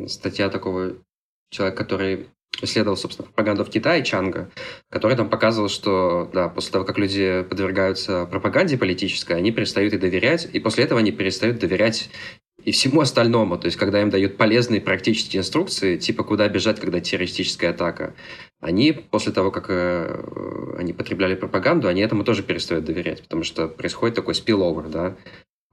[0.07, 0.94] статья такого
[1.50, 2.29] человека, который
[2.62, 4.50] исследовал, собственно, пропаганду в Китае, Чанга,
[4.90, 9.98] который там показывал, что, да, после того, как люди подвергаются пропаганде политической, они перестают и
[9.98, 12.10] доверять, и после этого они перестают доверять
[12.64, 13.58] и всему остальному.
[13.58, 18.14] То есть, когда им дают полезные практические инструкции, типа, куда бежать, когда террористическая атака,
[18.60, 23.68] они после того, как э, они потребляли пропаганду, они этому тоже перестают доверять, потому что
[23.68, 25.16] происходит такой spillover, да,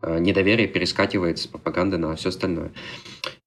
[0.01, 2.71] э, недоверие перескакивает с пропаганды на все остальное.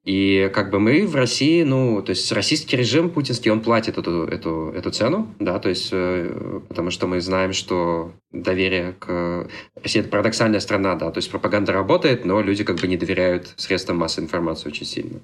[0.05, 4.25] И как бы мы в России, ну, то есть российский режим путинский, он платит эту,
[4.25, 9.47] эту, эту цену, да, то есть э, потому что мы знаем, что доверие к...
[9.83, 13.53] Россия— это парадоксальная страна, да, то есть пропаганда работает, но люди как бы не доверяют
[13.57, 15.21] средствам массовой информации очень сильно.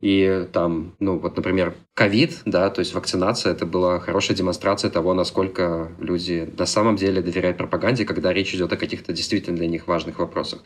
[0.00, 5.12] И там, ну вот, например, ковид, да, то есть вакцинация, это была хорошая демонстрация того,
[5.12, 9.86] насколько люди на самом деле доверяют пропаганде, когда речь идет о каких-то действительно для них
[9.86, 10.60] важных вопросах.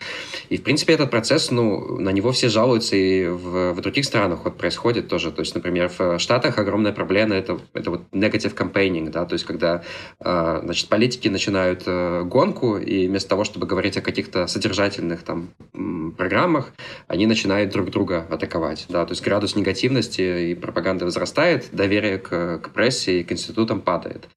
[0.48, 4.44] И, в принципе, этот процесс, ну, на него все жалуются и в, в других странах
[4.44, 5.32] вот происходит тоже.
[5.32, 9.44] То есть, например, в Штатах огромная проблема это, это вот negative campaigning, да, то есть
[9.44, 9.82] когда,
[10.20, 15.48] э, значит, политики начинают э, гонку, и вместо того, чтобы говорить о каких-то содержательных там
[16.16, 16.72] программах,
[17.08, 22.58] они начинают друг друга атаковать, да, то есть градус негативности и пропаганды возрастает, доверие к,
[22.58, 24.28] к прессе и к институтам падает.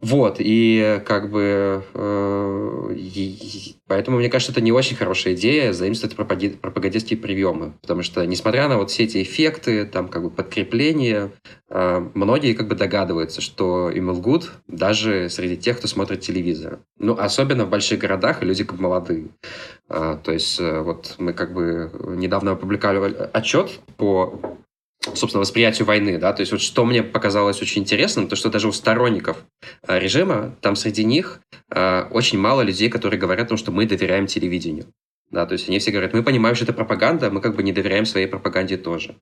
[0.00, 6.14] Вот, и как бы э, и, поэтому, мне кажется, это не очень хорошая идея заимствовать
[6.14, 11.32] пропагандистские приемы, потому что, несмотря на вот все эти эффекты, там как бы подкрепления,
[11.68, 16.78] э, многие как бы догадываются, что им лгут даже среди тех, кто смотрит телевизор.
[17.00, 19.28] Ну, особенно в больших городах, люди как бы молодые.
[19.88, 24.38] Э, то есть э, вот мы как бы недавно опубликовали отчет по
[25.02, 28.68] собственно, восприятию войны, да, то есть вот что мне показалось очень интересным, то что даже
[28.68, 29.44] у сторонников
[29.86, 33.86] э, режима, там среди них э, очень мало людей, которые говорят о том, что мы
[33.86, 34.86] доверяем телевидению,
[35.30, 37.72] да, то есть они все говорят, мы понимаем, что это пропаганда, мы как бы не
[37.72, 39.16] доверяем своей пропаганде тоже,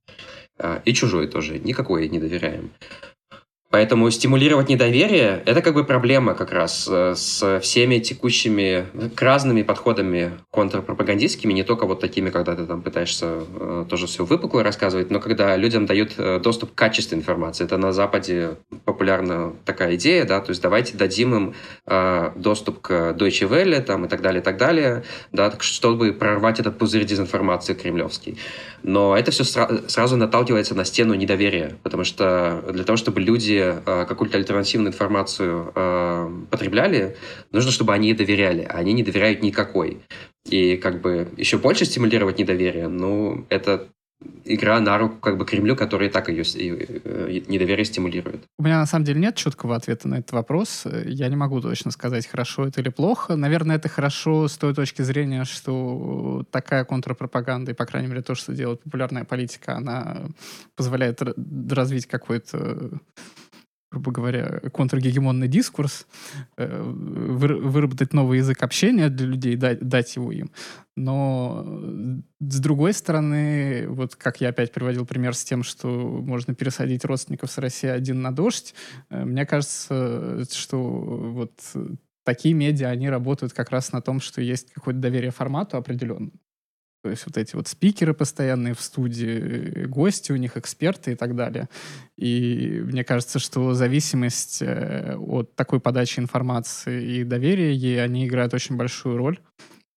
[0.58, 2.70] э, и чужой тоже, никакой не доверяем.
[3.70, 9.62] Поэтому стимулировать недоверие– это как бы проблема как раз э, с всеми текущими, к разными
[9.62, 15.10] подходами контрпропагандистскими, не только вот такими, когда ты там пытаешься э, тоже все выпукло рассказывать,
[15.10, 17.64] но когда людям дают э, доступ к качественной информации.
[17.64, 21.54] Это на Западе популярна такая идея, да, то есть давайте дадим им
[22.36, 25.02] доступ к Deutsche Welle там, и так далее, и так далее,
[25.32, 28.38] да, чтобы прорвать этот пузырь дезинформации кремлевский.
[28.82, 33.55] Но это все сра- сразу наталкивается на стену недоверия, потому что для того, чтобы люди
[33.58, 37.16] э, какую-то альтернативную информацию э, потребляли,
[37.52, 40.00] нужно, чтобы они ей доверяли, а они не доверяют никакой.
[40.48, 43.88] И как бы еще больше стимулировать недоверие, ну, это
[44.44, 48.44] игра на руку как бы Кремлю, который так ее э, недоверие стимулирует.
[48.58, 50.86] У меня на самом деле нет четкого ответа на этот вопрос.
[51.04, 53.36] Я не могу точно сказать, хорошо это или плохо.
[53.36, 58.34] Наверное, это хорошо с той точки зрения, что такая контрпропаганда, и, по крайней мере, то,
[58.34, 60.26] что делает популярная политика, она
[60.76, 61.20] позволяет
[61.70, 63.00] развить какой-то
[63.96, 66.06] грубо говоря, контргегемонный дискурс,
[66.56, 70.50] э, выработать новый язык общения для людей, дать, дать его им.
[70.96, 71.64] Но
[72.40, 77.50] с другой стороны, вот как я опять приводил пример с тем, что можно пересадить родственников
[77.50, 78.74] с России один на дождь,
[79.10, 81.52] э, мне кажется, что вот
[82.24, 86.32] такие медиа, они работают как раз на том, что есть какое-то доверие формату определенному.
[87.06, 91.36] То есть вот эти вот спикеры постоянные в студии, гости у них, эксперты и так
[91.36, 91.68] далее.
[92.16, 98.54] И мне кажется, что зависимость э, от такой подачи информации и доверия ей, они играют
[98.54, 99.38] очень большую роль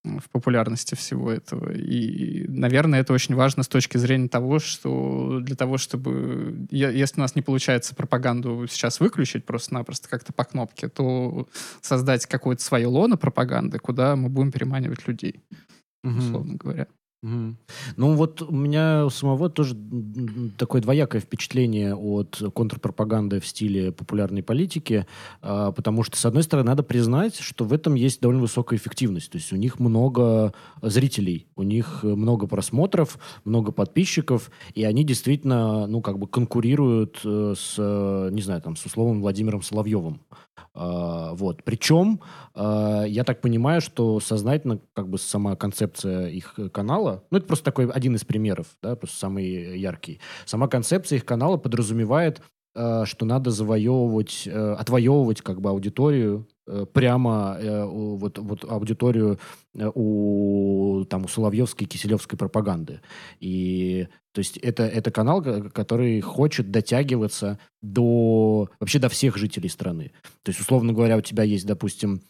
[0.04, 1.74] в популярности всего этого.
[1.74, 6.68] И, наверное, это очень важно с точки зрения того, что для того, чтобы...
[6.70, 11.48] Если у нас не получается пропаганду сейчас выключить просто-напросто как-то по кнопке, то
[11.82, 15.42] создать какое-то свое лоно пропаганды, куда мы будем переманивать людей,
[16.04, 16.20] угу.
[16.20, 16.86] условно говоря.
[17.22, 17.58] Ну
[18.16, 19.76] вот у меня самого тоже
[20.58, 25.06] такое двоякое впечатление от контрпропаганды в стиле популярной политики,
[25.42, 29.32] а, потому что, с одной стороны, надо признать, что в этом есть довольно высокая эффективность.
[29.32, 35.88] То есть у них много зрителей, у них много просмотров, много подписчиков, и они действительно,
[35.88, 37.78] ну, как бы конкурируют э, с,
[38.32, 40.22] не знаю, там, с условным Владимиром Соловьевым.
[40.74, 41.64] А, вот.
[41.64, 42.22] Причем,
[42.54, 47.66] а, я так понимаю, что сознательно как бы сама концепция их канала, ну, это просто
[47.66, 50.20] такой один из примеров, да, просто самый яркий.
[50.46, 52.42] Сама концепция их канала подразумевает,
[52.76, 59.40] а, что надо завоевывать, э, отвоевывать как бы аудиторию Э, прямо э, вот, вот аудиторию
[59.76, 63.02] э, у, там, у Соловьевской Киселевской пропаганды.
[63.40, 65.42] И то есть это, это канал,
[65.74, 70.12] который хочет дотягиваться до вообще до всех жителей страны.
[70.44, 72.22] То есть, условно говоря, у тебя есть, допустим,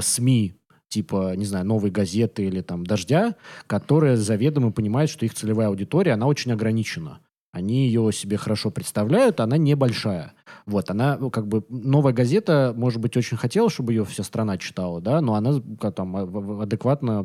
[0.00, 0.54] СМИ,
[0.88, 3.36] типа, не знаю, новой газеты или там «Дождя»,
[3.66, 7.20] которые заведомо понимают, что их целевая аудитория, она очень ограничена.
[7.50, 10.34] Они ее себе хорошо представляют, она небольшая.
[10.66, 14.58] Вот, она, ну, как бы, новая газета, может быть, очень хотела, чтобы ее вся страна
[14.58, 15.60] читала, да, но она
[15.90, 17.24] там а, адекватно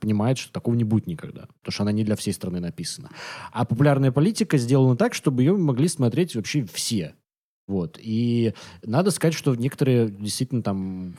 [0.00, 3.10] понимает, что такого не будет никогда, потому что она не для всей страны написана.
[3.52, 7.14] А популярная политика сделана так, чтобы ее могли смотреть вообще все.
[7.68, 7.98] Вот.
[8.00, 11.14] И надо сказать, что некоторые действительно там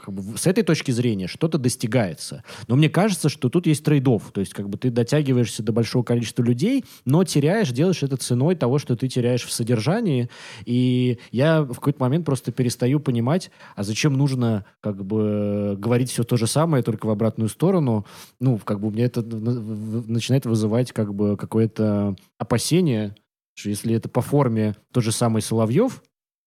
[0.00, 2.44] как бы, с этой точки зрения что-то достигается.
[2.68, 4.30] Но мне кажется, что тут есть трейдов.
[4.32, 8.54] То есть как бы ты дотягиваешься до большого количества людей, но теряешь, делаешь это ценой
[8.54, 10.30] того, что ты теряешь в содержании.
[10.64, 16.22] И я в какой-то момент просто перестаю понимать, а зачем нужно как бы говорить все
[16.22, 18.06] то же самое, только в обратную сторону.
[18.38, 23.16] Ну, как бы меня это начинает вызывать как бы какое-то опасение,
[23.58, 26.02] что если это по форме тот же самый Соловьев,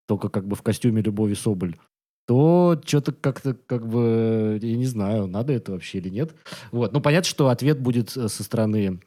[0.07, 1.76] только как бы в костюме Любови Соболь,
[2.26, 6.34] то что-то как-то, как бы, я не знаю, надо это вообще или нет.
[6.72, 6.93] Вот.
[6.93, 9.01] Ну, понятно, что ответ будет э, со стороны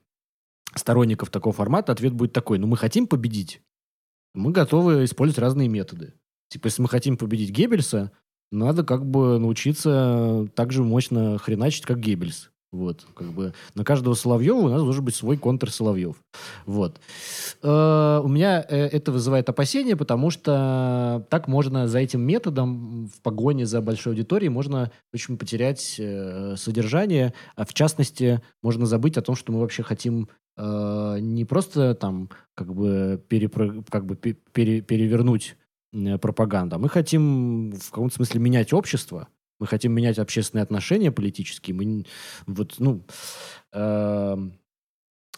[0.74, 3.62] сторонников такого формата, ответ будет такой, ну, мы хотим победить,
[4.34, 6.14] мы готовы использовать разные методы.
[6.48, 8.12] Типа, если мы хотим победить Геббельса,
[8.50, 12.50] надо как бы научиться так же мощно хреначить, как Геббельс.
[12.74, 16.16] Вот, как бы на каждого Соловьева у нас должен быть свой контр Соловьев.
[16.66, 17.00] Вот.
[17.62, 23.22] Э, у меня э, это вызывает опасения, потому что так можно за этим методом в
[23.22, 29.22] погоне за большой аудиторией можно очень потерять э, содержание, а в частности можно забыть о
[29.22, 35.56] том, что мы вообще хотим не просто там как бы, перепро, как бы пере, перевернуть
[36.20, 39.26] пропаганду, а мы хотим в каком-то смысле менять общество,
[39.58, 41.74] мы хотим менять общественные отношения политические.
[41.74, 42.04] Мы,
[42.46, 43.04] вот, ну,
[43.72, 44.36] э,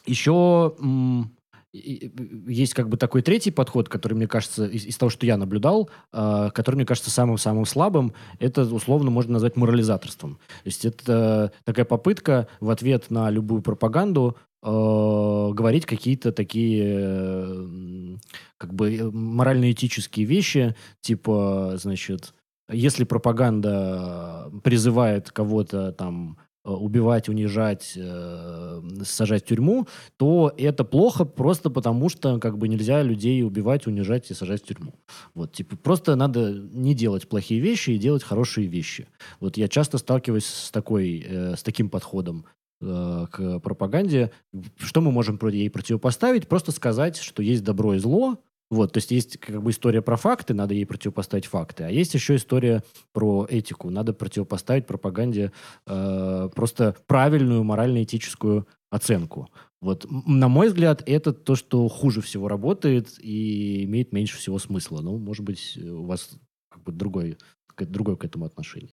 [0.07, 1.37] еще э,
[1.77, 5.91] есть как бы такой третий подход, который, мне кажется, из, из того, что я наблюдал,
[6.12, 10.37] э, который, мне кажется, самым-самым слабым, это условно можно назвать морализаторством.
[10.37, 18.17] То есть это такая попытка в ответ на любую пропаганду э, говорить какие-то такие э,
[18.59, 22.33] как бы морально-этические вещи, типа, значит,
[22.69, 29.87] если пропаганда призывает кого-то там э, убивать, унижать, э, сажать в тюрьму,
[30.17, 34.67] то это плохо просто потому, что как бы нельзя людей убивать, унижать и сажать в
[34.67, 34.95] тюрьму.
[35.35, 39.09] Вот, типа, просто надо не делать плохие вещи и делать хорошие вещи.
[39.41, 42.47] Вот я часто сталкиваюсь с такой, э, с таким подходом
[42.81, 44.33] э, к пропаганде.
[44.79, 46.49] Что мы можем ей противопоставить?
[46.49, 48.39] Просто сказать, что есть добро и зло,
[48.71, 52.14] вот, то есть есть как бы история про факты, надо ей противопоставить факты, а есть
[52.14, 55.53] еще история про этику, надо противопоставить пропаганде
[55.87, 59.49] э, просто правильную морально-этическую оценку.
[59.81, 65.01] Вот, на мой взгляд, это то, что хуже всего работает и имеет меньше всего смысла.
[65.01, 66.37] Ну, может быть, у вас
[66.71, 67.39] как бы другой,
[67.79, 68.91] другое к этому отношение.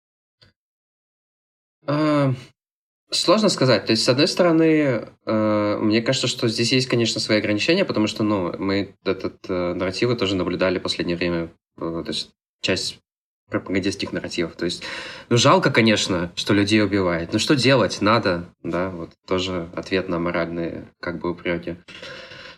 [3.10, 3.86] Сложно сказать.
[3.86, 8.06] То есть, с одной стороны, э, мне кажется, что здесь есть, конечно, свои ограничения, потому
[8.06, 11.48] что, ну, мы этот э, нарративы тоже наблюдали в последнее время,
[11.78, 12.30] э, то есть
[12.60, 12.98] часть
[13.48, 14.56] пропагандистских нарративов.
[14.56, 14.82] То есть,
[15.30, 17.32] ну, жалко, конечно, что людей убивает.
[17.32, 18.02] Но что делать?
[18.02, 21.76] Надо, да, вот тоже ответ на моральные, как бы, упреки.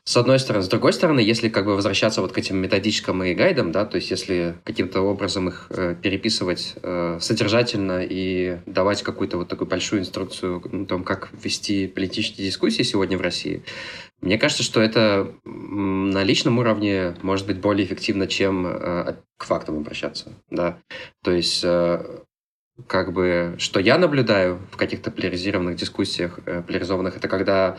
[0.04, 0.64] С одной стороны.
[0.64, 3.96] С другой стороны, если как бы возвращаться вот к этим методичкам и гайдам, да, то
[3.96, 10.00] есть если каким-то образом их э, переписывать э, содержательно и давать какую-то вот такую большую
[10.00, 13.62] инструкцию о том, как вести политические дискуссии сегодня в России,
[14.20, 19.78] мне кажется, что это на личном уровне может быть более эффективно, чем э, к фактам
[19.78, 20.78] обращаться, да.
[21.22, 22.04] То есть э,
[22.86, 27.78] как бы, что я наблюдаю в каких-то поляризированных дискуссиях, э, поляризованных, это когда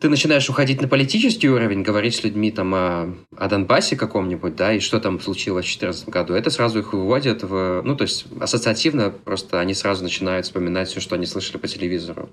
[0.00, 4.72] ты начинаешь уходить на политический уровень, говорить с людьми там о, о Донбассе каком-нибудь, да,
[4.72, 7.82] и что там случилось в 2014 году, это сразу их выводит в...
[7.84, 12.30] Ну, то есть ассоциативно просто они сразу начинают вспоминать все, что они слышали по телевизору.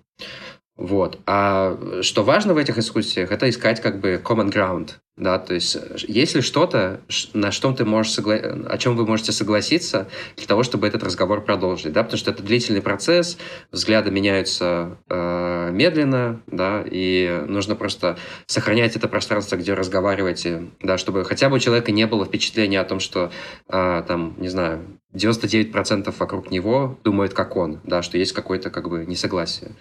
[0.78, 1.20] Вот.
[1.26, 4.91] А что важно в этих дискуссиях, это искать как бы common ground.
[5.18, 5.76] Да, то есть,
[6.07, 7.01] если что-то,
[7.34, 8.36] на что ты можешь согла...
[8.36, 12.43] о чем вы можете согласиться для того, чтобы этот разговор продолжить, да, потому что это
[12.43, 13.39] длительный процесс,
[13.72, 21.26] взгляды меняются э, медленно, да, и нужно просто сохранять это пространство, где разговариваете, да, чтобы
[21.26, 23.32] хотя бы у человека не было впечатления о том, что
[23.70, 28.89] э, там, не знаю, 99% вокруг него думают, как он, да, что есть какое-то как
[28.89, 29.72] бы несогласие.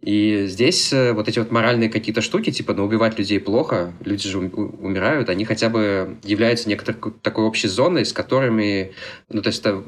[0.00, 4.28] И здесь э, вот эти вот моральные какие-то штуки, типа, ну, убивать людей плохо, люди
[4.28, 4.38] же
[4.78, 8.92] умирают, они хотя бы являются некоторой такой общей зоной, с которыми,
[9.28, 9.82] ну, то есть это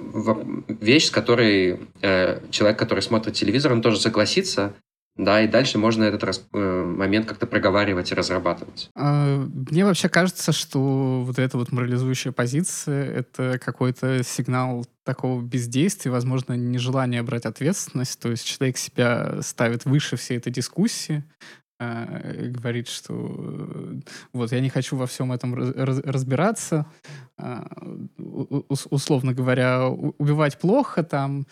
[0.69, 4.75] вещь, с которой э, человек, который смотрит телевизор, он тоже согласится,
[5.17, 8.91] да, и дальше можно этот раз, э, момент как-то проговаривать и разрабатывать.
[8.97, 16.11] А, мне вообще кажется, что вот эта вот морализующая позиция— это какой-то сигнал такого бездействия,
[16.11, 18.19] возможно, нежелание брать ответственность.
[18.19, 21.23] То есть человек себя ставит выше всей этой дискуссии,
[21.79, 24.01] говорит, что э,
[24.33, 26.87] вот я не хочу во всем этом раз, разбираться,
[27.39, 27.63] э,
[28.19, 31.47] условно говоря, убивать плохо, там,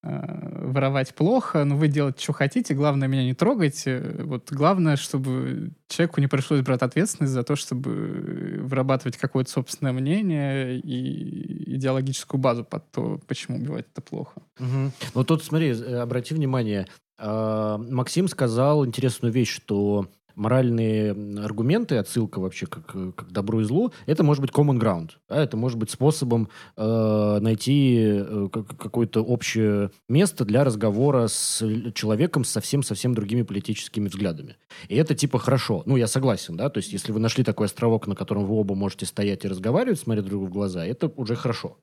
[0.00, 4.14] Э, воровать плохо, но вы делать, что хотите, главное, меня не трогайте.
[4.20, 10.78] Вот главное, чтобы человеку не пришлось брать ответственность за то, чтобы вырабатывать какое-то собственное мнение
[10.78, 14.40] и идеологическую базу под то, почему убивать это плохо.
[14.60, 14.92] Угу.
[15.14, 20.08] Ну тут, смотри, э, обрати внимание, а, Максим сказал интересную вещь, что
[20.38, 21.12] моральные
[21.42, 25.10] аргументы, отсылка вообще к, к, к добру и злу, это может быть common ground.
[25.28, 25.42] Да?
[25.42, 31.64] Это может быть способом э, найти э, какое-то общее место для разговора с
[31.94, 34.56] человеком с совсем-совсем другими политическими взглядами.
[34.88, 35.82] И это типа хорошо.
[35.86, 38.74] Ну, я согласен, да, то есть если вы нашли такой островок, на котором вы оба
[38.74, 41.78] можете стоять и разговаривать, смотря друг в глаза, это уже хорошо.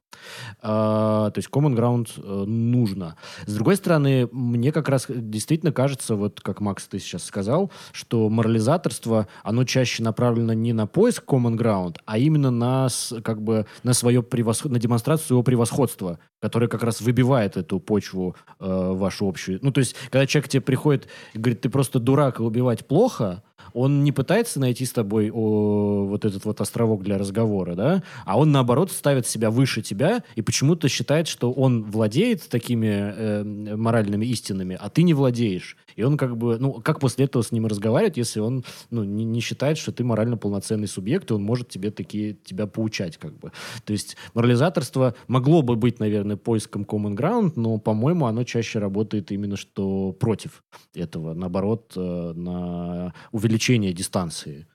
[0.62, 3.18] А, то есть common ground э, нужно.
[3.45, 8.30] С другой стороны, мне как раз действительно кажется, вот как Макс ты сейчас сказал, что
[8.46, 12.88] морализаторство, оно чаще направлено не на поиск common ground, а именно на,
[13.24, 14.72] как бы, на, свое превосход...
[14.72, 19.60] на демонстрацию своего превосходства, которое как раз выбивает эту почву э, вашу общую.
[19.64, 22.86] Ну, то есть, когда человек к тебе приходит и говорит, ты просто дурак, и убивать
[22.88, 23.41] плохо,
[23.76, 28.40] он не пытается найти с тобой о, вот этот вот островок для разговора, да, а
[28.40, 33.44] он, наоборот, ставит себя выше тебя и почему-то считает, что он владеет такими э,
[33.76, 35.76] моральными истинами, а ты не владеешь.
[35.98, 39.26] И он как бы, ну, как после этого с ним разговаривать, если он, ну, не,
[39.26, 43.38] не считает, что ты морально полноценный субъект, и он может тебе такие, тебя поучать, как
[43.38, 43.52] бы.
[43.84, 49.32] То есть морализаторство могло бы быть, наверное, поиском common ground, но, по-моему, оно чаще работает
[49.32, 50.64] именно что против
[50.94, 54.68] этого, наоборот, э, на увеличение дистанции.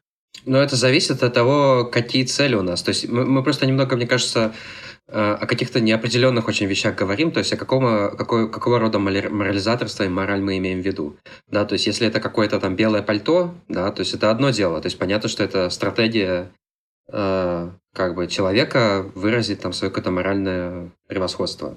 [0.47, 2.83] Но это зависит от того, какие цели у нас.
[2.83, 4.55] То есть мы, мы просто немного, мне кажется,
[5.13, 10.05] Э, о каких-то неопределенных очень вещах говорим, то есть о какого, какой, какого рода морализаторство
[10.05, 11.17] и мораль мы имеем в виду.
[11.49, 14.81] Да, то есть если это какое-то там белое пальто, да, то есть это одно дело.
[14.81, 16.53] То есть понятно, что это стратегия
[17.13, 21.77] э, как бы человека выразить там свое какое-то моральное превосходство.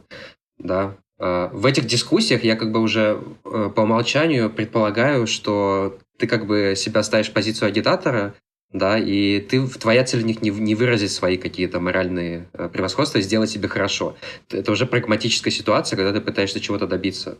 [0.60, 0.96] Да.
[1.18, 6.46] Э, в этих дискуссиях я как бы уже э, по умолчанию предполагаю, что ты как
[6.46, 8.36] бы себя ставишь в позицию агитатора,
[8.74, 13.20] да, и ты, твоя цель в них не, не выразить свои какие-то моральные э, превосходства
[13.20, 14.18] и сделать себе хорошо.
[14.50, 17.38] Это уже прагматическая ситуация, когда ты пытаешься чего-то добиться.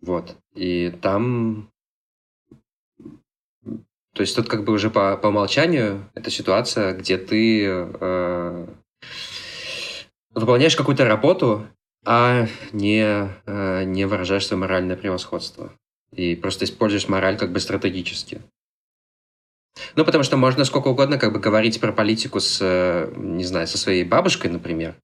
[0.00, 0.36] Вот.
[0.54, 1.70] И там...
[4.14, 8.66] То есть тут как бы уже по, по умолчанию это ситуация, где ты э,
[10.30, 11.66] выполняешь какую-то работу,
[12.04, 15.72] а не, э, не выражаешь свое моральное превосходство.
[16.14, 18.40] И просто используешь мораль как бы стратегически.
[19.94, 23.66] Ну, потому что можно сколько угодно как бы говорить про политику с, э, не знаю,
[23.66, 24.96] со своей бабушкой, например,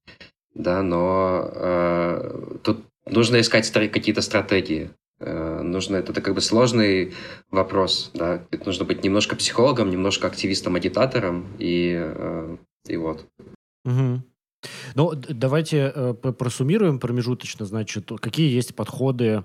[0.54, 4.90] да, но э, тут нужно искать какие-то стратегии.
[5.20, 7.14] Э, нужно, это, это как бы сложный
[7.50, 12.56] вопрос, да, это нужно быть немножко психологом, немножко активистом-агитатором, и, э,
[12.88, 13.26] и вот.
[13.84, 14.22] Угу.
[14.94, 19.44] Ну, давайте э, просуммируем промежуточно, значит, какие есть подходы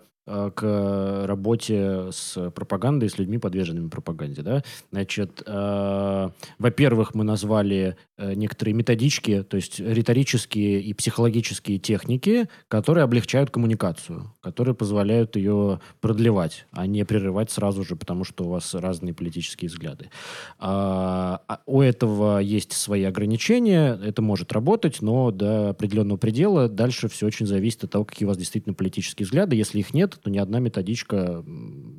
[0.55, 4.41] к работе с пропагандой, с людьми, подверженными пропаганде.
[4.41, 4.63] Да?
[4.91, 13.03] Значит, э, во-первых, мы назвали э, некоторые методички, то есть риторические и психологические техники, которые
[13.03, 18.74] облегчают коммуникацию, которые позволяют ее продлевать, а не прерывать сразу же, потому что у вас
[18.74, 20.09] разные политические взгляды.
[20.57, 27.07] А, а у этого есть свои ограничения, это может работать, но до определенного предела дальше
[27.07, 29.55] все очень зависит от того, какие у вас действительно политические взгляды.
[29.55, 31.43] Если их нет, то ни одна методичка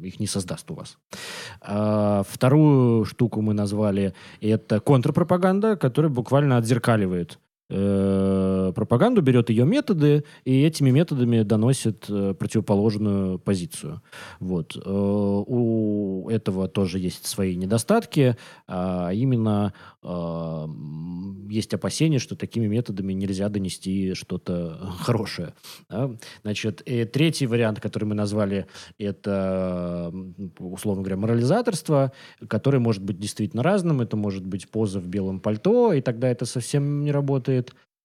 [0.03, 0.99] их не создаст у вас.
[1.61, 7.39] А, вторую штуку мы назвали это контрпропаганда, которая буквально отзеркаливает
[7.71, 14.03] э, пропаганду, берет ее методы и этими методами доносит э, противоположную позицию.
[14.41, 14.77] Вот.
[14.77, 19.73] Э, у этого тоже есть свои недостатки, а именно
[21.51, 25.53] есть опасения, что такими методами нельзя донести что-то хорошее.
[26.43, 28.66] Значит, и третий вариант, который мы назвали,
[28.99, 30.12] это,
[30.59, 32.12] условно говоря, морализаторство,
[32.49, 34.01] которое может быть действительно разным.
[34.01, 37.60] Это может быть поза в белом пальто, и тогда это совсем не работает.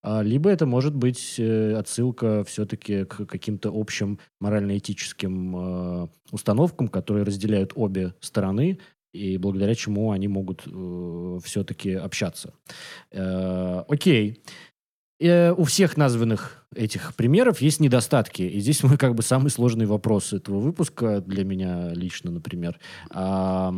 [0.06, 7.26] А, либо это может быть э, отсылка все-таки к каким-то общим морально-этическим э, установкам, которые
[7.26, 8.78] разделяют обе стороны,
[9.14, 12.54] и благодаря чему они могут э, все-таки общаться.
[13.12, 14.44] Э, окей.
[15.20, 18.42] Э, у всех названных этих примеров есть недостатки.
[18.42, 22.80] И здесь мы как бы самый сложный вопрос этого выпуска для меня лично, например.
[23.10, 23.74] А,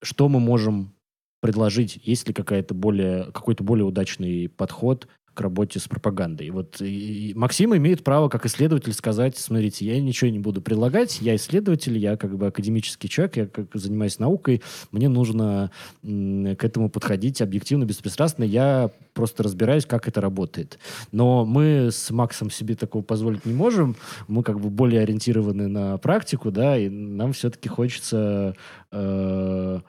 [0.00, 0.94] что мы можем
[1.42, 1.98] предложить?
[2.02, 6.50] Есть ли какая-то более, какой-то более удачный подход к работе с пропагандой.
[6.50, 11.34] Вот и Максим имеет право, как исследователь, сказать, смотрите, я ничего не буду предлагать, я
[11.36, 15.70] исследователь, я как бы академический человек, я как занимаюсь наукой, мне нужно
[16.02, 20.78] к этому подходить объективно, беспристрастно, я просто разбираюсь, как это работает.
[21.12, 23.96] Но мы с Максом себе такого позволить не можем,
[24.28, 28.54] мы как бы более ориентированы на практику, да, и нам все-таки хочется
[28.90, 29.80] э,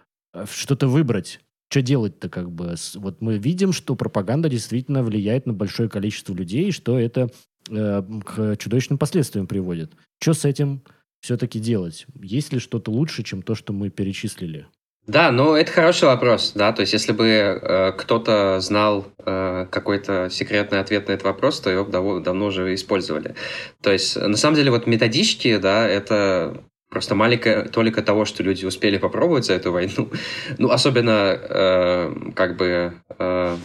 [0.45, 1.39] что-то выбрать
[1.73, 2.75] что делать-то как бы?
[2.95, 7.31] Вот мы видим, что пропаганда действительно влияет на большое количество людей, что это
[7.67, 9.93] э, к чудовищным последствиям приводит.
[10.21, 10.83] Что с этим
[11.21, 12.05] все-таки делать?
[12.21, 14.67] Есть ли что-то лучше, чем то, что мы перечислили?
[15.07, 20.29] Да, ну это хороший вопрос, да, то есть если бы э, кто-то знал э, какой-то
[20.29, 23.33] секретный ответ на этот вопрос, то его давно, давно уже использовали.
[23.81, 26.63] То есть на самом деле вот методички, да, это
[26.93, 30.11] Просто маленькая толика того, что люди успели попробовать за эту войну.
[30.59, 32.93] Ну, особенно, э, как бы...
[33.17, 33.57] Э,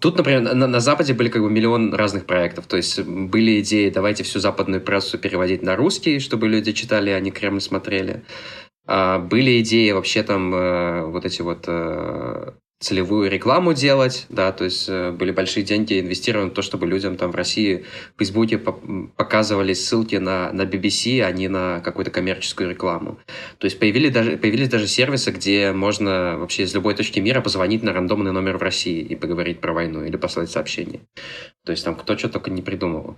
[0.00, 2.66] Тут, например, на, на Западе были как бы миллион разных проектов.
[2.66, 7.20] То есть были идеи, давайте всю западную прессу переводить на русский, чтобы люди читали, а
[7.20, 8.22] не Кремль смотрели.
[8.86, 14.64] А, были идеи вообще там э, вот эти вот э, целевую рекламу делать, да, то
[14.64, 18.58] есть э, были большие деньги инвестированы в то, чтобы людям там в России в Фейсбуке
[18.58, 23.18] показывали ссылки на, на BBC, а не на какую-то коммерческую рекламу.
[23.58, 27.82] То есть появились даже, появились даже сервисы, где можно вообще из любой точки мира позвонить
[27.82, 31.00] на рандомный номер в России и поговорить про войну или послать сообщение.
[31.64, 33.16] То есть там кто что только не придумывал.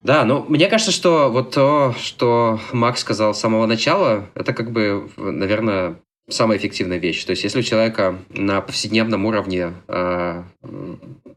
[0.00, 4.70] Да, ну, мне кажется, что вот то, что Макс сказал с самого начала, это как
[4.70, 5.96] бы, наверное,
[6.28, 7.24] самая эффективная вещь.
[7.24, 10.42] То есть, если у человека на повседневном уровне э,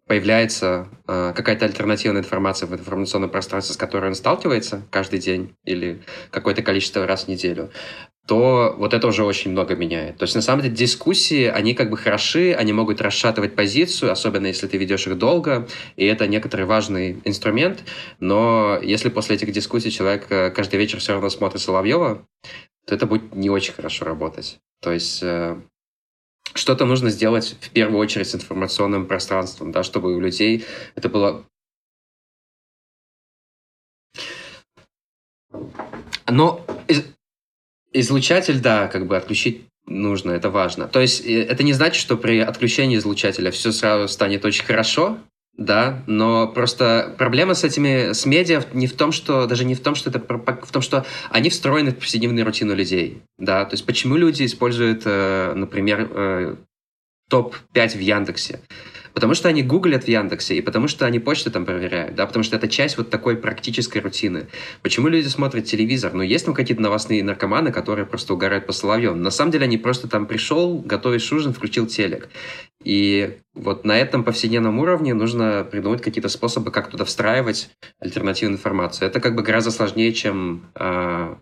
[0.05, 6.01] появляется э, какая-то альтернативная информация в информационном пространстве, с которой он сталкивается каждый день или
[6.29, 7.71] какое-то количество раз в неделю,
[8.27, 10.17] то вот это уже очень много меняет.
[10.17, 14.47] То есть, на самом деле, дискуссии, они как бы хороши, они могут расшатывать позицию, особенно
[14.47, 17.79] если ты ведешь их долго, и это некоторый важный инструмент,
[18.19, 22.25] но если после этих дискуссий человек э, каждый вечер все равно смотрит Соловьева,
[22.85, 24.59] то это будет не очень хорошо работать.
[24.81, 25.61] То есть э,
[26.53, 30.65] что-то нужно сделать в первую очередь с информационным пространством, да, чтобы у людей
[30.95, 31.45] это было...
[36.27, 37.03] Но из...
[37.91, 40.87] излучатель, да, как бы отключить нужно, это важно.
[40.87, 45.19] То есть э, это не значит, что при отключении излучателя все сразу станет очень хорошо,
[45.57, 49.81] да, но просто проблема с этими, с медиа не в том, что, даже не в
[49.81, 53.85] том, что это, в том, что они встроены в повседневную рутину людей, да, то есть
[53.85, 56.55] почему люди используют, э, например, э,
[57.29, 58.61] топ-5 в Яндексе,
[59.13, 62.43] Потому что они гуглят в Яндексе, и потому что они почту там проверяют, да, потому
[62.43, 64.47] что это часть вот такой практической рутины.
[64.81, 66.13] Почему люди смотрят телевизор?
[66.13, 69.21] Ну, есть там какие-то новостные наркоманы, которые просто угорают по Соловьевым.
[69.21, 72.29] На самом деле они просто там пришел, готовишь ужин, включил телек.
[72.83, 77.69] И вот на этом повседневном уровне нужно придумать какие-то способы, как туда встраивать
[77.99, 79.07] альтернативную информацию.
[79.07, 81.35] Это как бы гораздо сложнее, чем э,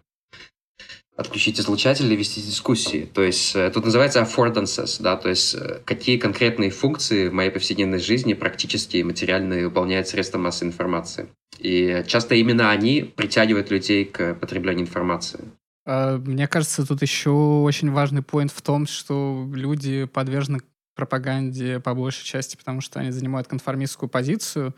[1.16, 3.10] отключить излучатель и вести дискуссии.
[3.14, 7.52] То есть э, тут называется affordances, да, то есть э, какие конкретные функции в моей
[7.52, 11.28] повседневной жизни практически и материально выполняют средства массовой информации.
[11.60, 15.40] И часто именно они притягивают людей к потреблению информации.
[15.86, 20.62] А, мне кажется, тут еще очень важный поинт в том, что люди подвержены
[21.00, 24.76] пропаганде по большей части, потому что они занимают конформистскую позицию,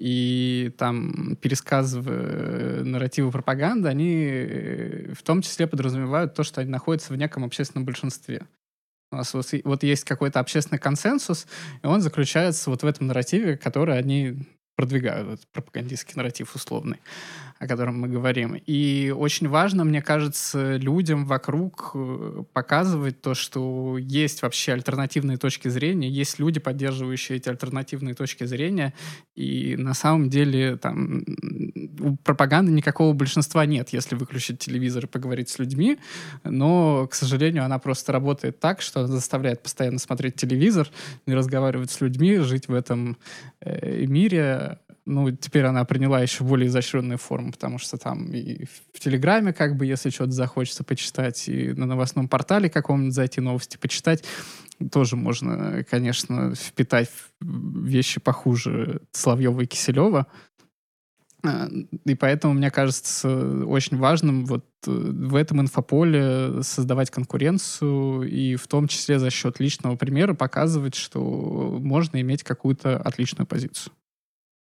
[0.00, 7.12] и там, пересказывая нарративы пропаганды, они э, в том числе подразумевают то, что они находятся
[7.12, 8.46] в неком общественном большинстве.
[9.12, 11.46] У нас вот, вот есть какой-то общественный консенсус,
[11.82, 14.36] и он заключается вот в этом нарративе, который они
[14.74, 16.98] продвигают, этот пропагандистский нарратив условный
[17.60, 18.54] о котором мы говорим.
[18.54, 25.68] И очень важно, мне кажется, людям вокруг э, показывать то, что есть вообще альтернативные точки
[25.68, 28.94] зрения, есть люди, поддерживающие эти альтернативные точки зрения,
[29.36, 31.22] и на самом деле там
[32.00, 35.98] у пропаганды никакого большинства нет, если выключить телевизор и поговорить с людьми,
[36.44, 40.88] но, к сожалению, она просто работает так, что она заставляет постоянно смотреть телевизор,
[41.26, 43.18] не разговаривать с людьми, жить в этом
[43.60, 44.78] э, мире,
[45.10, 49.76] ну, теперь она приняла еще более изощренную форму, потому что там и в Телеграме, как
[49.76, 54.24] бы, если что-то захочется почитать, и на новостном портале каком-нибудь зайти новости почитать,
[54.92, 60.28] тоже можно, конечно, впитать вещи похуже Соловьева и Киселева.
[61.42, 61.68] А,
[62.04, 68.68] и поэтому, мне кажется, очень важным вот э, в этом инфополе создавать конкуренцию и в
[68.68, 73.92] том числе за счет личного примера показывать, что можно иметь какую-то отличную позицию.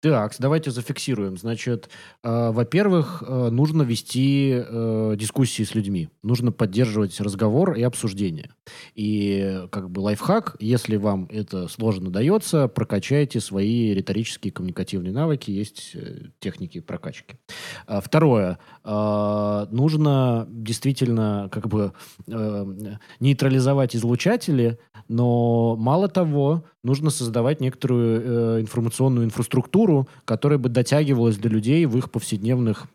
[0.05, 1.35] Так, давайте зафиксируем.
[1.35, 1.89] Значит,
[2.23, 6.09] э, во-первых, э, нужно вести э, дискуссии с людьми.
[6.21, 8.51] Нужно поддерживать разговор и обсуждение.
[8.93, 15.49] И как бы лайфхак, если вам это сложно дается, прокачайте свои риторические коммуникативные навыки.
[15.49, 17.37] Есть э, техники прокачки.
[17.87, 18.59] А, второе.
[18.83, 21.93] Э, нужно действительно как бы
[22.27, 22.65] э,
[23.19, 24.77] нейтрализовать излучатели,
[25.07, 28.21] но мало того, нужно создавать некоторую
[28.57, 32.87] э, информационную инфраструктуру, которая бы дотягивалась до людей в их повседневных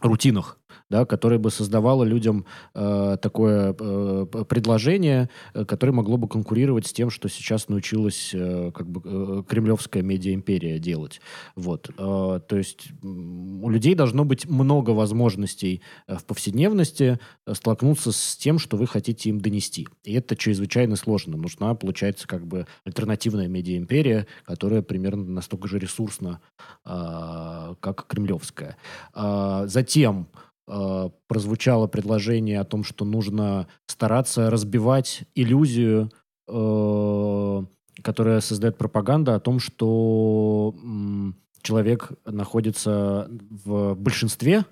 [0.00, 0.58] рутинах
[0.90, 6.92] да, которое бы создавало людям э, такое э, предложение, э, которое могло бы конкурировать с
[6.92, 11.20] тем, что сейчас научилась э, как бы э, кремлевская медиа-империя делать.
[11.56, 11.90] Вот.
[11.98, 18.36] Э, то есть у людей должно быть много возможностей э, в повседневности э, столкнуться с
[18.36, 19.88] тем, что вы хотите им донести.
[20.04, 21.36] И это чрезвычайно сложно.
[21.36, 26.40] Нужна, получается, как бы альтернативная медиа-империя, которая примерно настолько же ресурсна,
[26.84, 28.76] э, как кремлевская.
[29.14, 30.28] Э, затем
[30.68, 36.10] э, прозвучало предложение о том, что нужно стараться разбивать иллюзию,
[36.48, 37.62] э,
[38.02, 44.64] которая создает пропаганда о том, что э, человек находится в большинстве,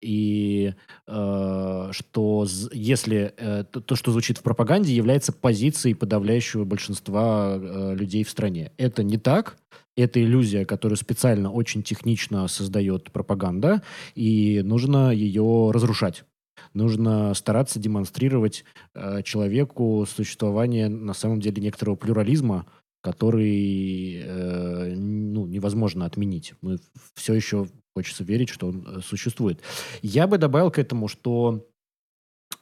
[0.00, 0.74] и
[1.06, 7.94] э, что если э, то, то, что звучит в пропаганде, является позицией подавляющего большинства э,
[7.96, 8.72] людей в стране.
[8.76, 9.56] Это не так
[9.98, 13.82] это иллюзия, которую специально очень технично создает пропаганда,
[14.14, 16.24] и нужно ее разрушать.
[16.74, 22.66] Нужно стараться демонстрировать э, человеку существование на самом деле некоторого плюрализма,
[23.00, 26.54] который э, ну, невозможно отменить.
[26.60, 26.78] Мы
[27.14, 29.60] все еще хочется верить, что он э, существует.
[30.02, 31.66] Я бы добавил к этому, что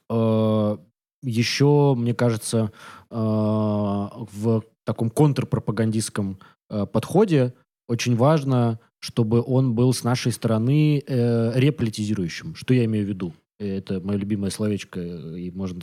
[0.08, 0.76] э,
[1.22, 2.72] еще, мне кажется,
[3.10, 6.38] э, в таком контрпропагандистском
[6.68, 7.54] подходе
[7.88, 12.54] очень важно, чтобы он был с нашей стороны э, реполитизирующим.
[12.54, 13.34] Что я имею в виду?
[13.58, 15.80] Это мое любимое словечко, и можно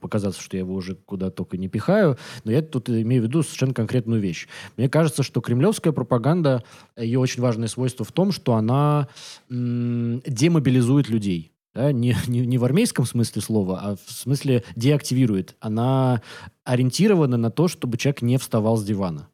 [0.00, 3.42] показаться, что я его уже куда только не пихаю, но я тут имею в виду
[3.42, 4.46] совершенно конкретную вещь.
[4.76, 6.64] Мне кажется, что кремлевская пропаганда,
[6.96, 9.08] ее очень важное свойство в том, что она
[9.50, 15.56] м- демобилизует людей да, не, не, не в армейском смысле слова, а в смысле деактивирует.
[15.60, 16.22] Она
[16.64, 19.28] ориентирована на то, чтобы человек не вставал с дивана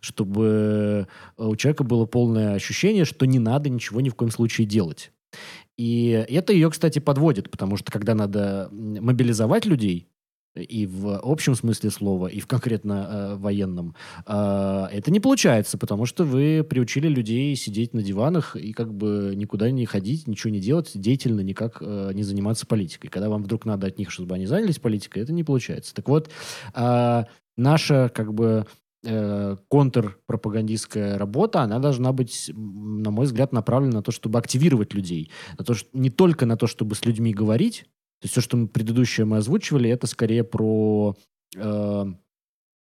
[0.00, 5.12] чтобы у человека было полное ощущение, что не надо ничего ни в коем случае делать.
[5.76, 10.10] И это ее, кстати, подводит, потому что когда надо мобилизовать людей,
[10.56, 13.94] и в общем смысле слова, и в конкретно э, военном,
[14.26, 19.32] э, это не получается, потому что вы приучили людей сидеть на диванах и как бы
[19.36, 23.08] никуда не ходить, ничего не делать, деятельно никак э, не заниматься политикой.
[23.08, 25.94] Когда вам вдруг надо от них, чтобы они занялись политикой, это не получается.
[25.94, 26.30] Так вот,
[26.74, 27.24] э,
[27.56, 28.70] наша как бы э,
[29.02, 35.30] контрпропагандистская работа, она должна быть, на мой взгляд, направлена на то, чтобы активировать людей.
[35.58, 37.86] На то, что, не только на то, чтобы с людьми говорить,
[38.20, 41.16] то есть все, что мы предыдущее мы озвучивали, это скорее про
[41.56, 42.06] э,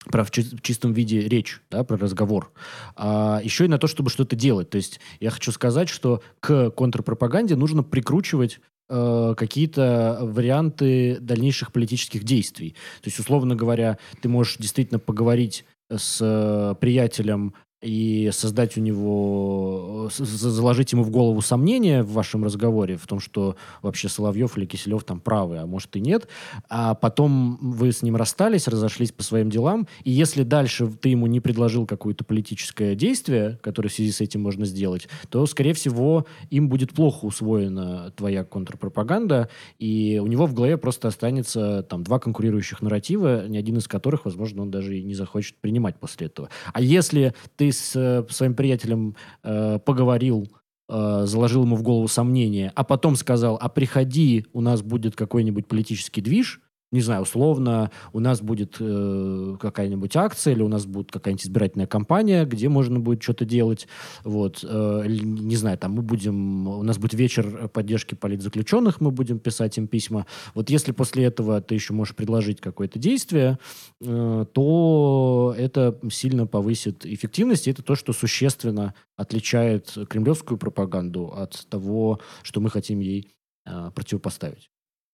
[0.06, 2.52] про в чистом виде речь, да, про разговор.
[2.96, 4.70] А еще и на то, чтобы что-то делать.
[4.70, 8.60] То есть я хочу сказать, что к контрпропаганде нужно прикручивать
[8.90, 12.72] э, какие-то варианты дальнейших политических действий.
[13.02, 20.10] То есть, условно говоря, ты можешь действительно поговорить с э, приятелем и создать у него,
[20.18, 25.04] заложить ему в голову сомнения в вашем разговоре, в том, что вообще Соловьев или Киселев
[25.04, 26.28] там правы, а может и нет,
[26.70, 31.28] а потом вы с ним расстались, разошлись по своим делам, и если дальше ты ему
[31.28, 36.26] не предложил какое-то политическое действие, которое в связи с этим можно сделать, то, скорее всего,
[36.50, 42.18] им будет плохо усвоена твоя контрпропаганда, и у него в голове просто останется там два
[42.18, 46.50] конкурирующих нарратива, ни один из которых, возможно, он даже и не захочет принимать после этого.
[46.74, 50.48] А если ты с э, своим приятелем э, поговорил,
[50.90, 55.68] э, заложил ему в голову сомнения, а потом сказал, а приходи, у нас будет какой-нибудь
[55.68, 56.62] политический движ,
[56.92, 61.88] не знаю, условно, у нас будет э, какая-нибудь акция или у нас будет какая-нибудь избирательная
[61.88, 63.88] кампания, где можно будет что-то делать.
[64.24, 69.40] Вот, э, не знаю, там мы будем, у нас будет вечер поддержки политзаключенных, мы будем
[69.40, 70.26] писать им письма.
[70.54, 73.60] Вот если после этого ты еще можешь предложить какое-то действие,
[74.00, 81.68] э, то это сильно повысит эффективность, и это то, что существенно отличает кремлевскую пропаганду от
[81.70, 83.28] того, что мы хотим ей
[83.66, 84.70] э, противопоставить.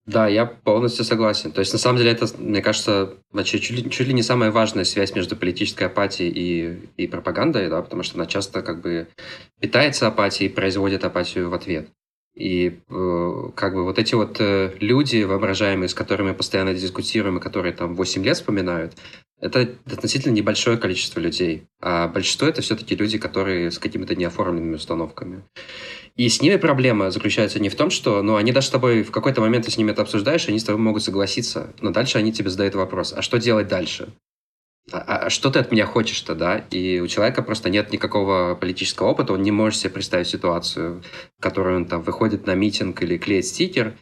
[0.06, 1.50] Да, я полностью согласен.
[1.50, 4.50] То есть, на самом деле, это, мне кажется, вообще чуть ли, чуть ли не самая
[4.50, 9.08] важная связь между политической апатией и, и пропагандой, да, потому что она часто как бы
[9.60, 11.88] питается апатией и производит апатию в ответ.
[12.34, 17.38] И э, как бы вот эти вот э, люди воображаемые, с которыми мы постоянно дискутируем,
[17.38, 18.94] и которые там 8 лет вспоминают,
[19.44, 21.64] это относительно небольшое количество людей.
[21.80, 25.42] А большинство это все-таки люди, которые с какими-то неоформленными установками.
[26.16, 29.10] И с ними проблема заключается не в том, что ну, они даже с тобой в
[29.10, 32.32] какой-то момент ты с ними это обсуждаешь, они с тобой могут согласиться, но дальше они
[32.32, 34.08] тебе задают вопрос, а что делать дальше?
[34.92, 36.64] А, а, а что ты от меня хочешь-то, да?
[36.70, 41.02] И у человека просто нет никакого политического опыта, он не может себе представить ситуацию,
[41.38, 43.94] в которой он там выходит на митинг или клеит стикер,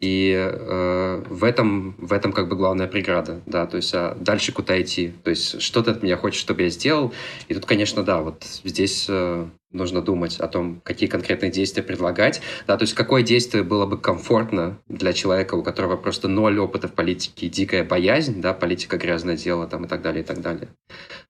[0.00, 4.52] и э, в этом в этом как бы главная преграда, да, то есть а дальше
[4.52, 7.12] куда идти, то есть что ты от меня хочешь, чтобы я сделал,
[7.48, 12.40] и тут, конечно, да, вот здесь э, нужно думать о том, какие конкретные действия предлагать,
[12.66, 16.88] да, то есть какое действие было бы комфортно для человека, у которого просто ноль опыта
[16.88, 20.68] в политике, дикая боязнь, да, политика грязное дело, там и так далее, и так далее.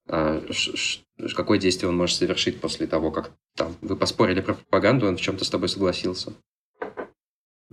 [0.09, 0.43] А,
[1.35, 5.21] какое действие он может совершить после того, как там вы поспорили про пропаганду, он в
[5.21, 6.33] чем-то с тобой согласился.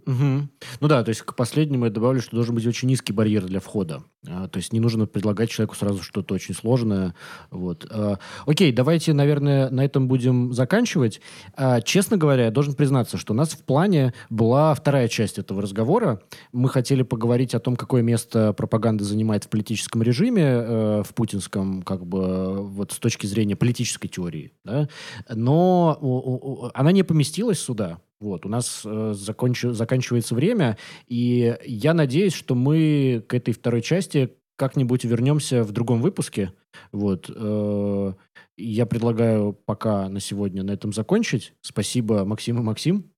[0.06, 0.50] Угу.
[0.82, 3.60] Ну да, то есть к последнему я добавлю, что должен быть очень низкий барьер для
[3.60, 4.04] входа.
[4.28, 7.16] А, то есть не нужно предлагать человеку сразу что-то очень сложное.
[7.50, 7.88] Вот.
[7.90, 11.22] А, окей, давайте, наверное, на этом будем заканчивать.
[11.56, 15.62] А, честно говоря, я должен признаться, что у нас в плане была вторая часть этого
[15.62, 16.22] разговора.
[16.52, 21.82] Мы хотели поговорить о том, какое место пропаганда занимает в политическом режиме, э, в путинском,
[21.82, 24.54] как бы, вот с точки зрения политической теории.
[24.64, 24.88] Да?
[25.30, 28.00] Но она не поместилась сюда.
[28.22, 29.64] Вот, у нас э, законч...
[29.64, 36.02] заканчивается время, и я надеюсь, что мы к этой второй части как-нибудь вернемся в другом
[36.02, 36.54] выпуске.
[36.92, 38.14] Вот, э,
[38.58, 41.54] я предлагаю пока на сегодня на этом закончить.
[41.62, 43.12] Спасибо, Максим и Максим.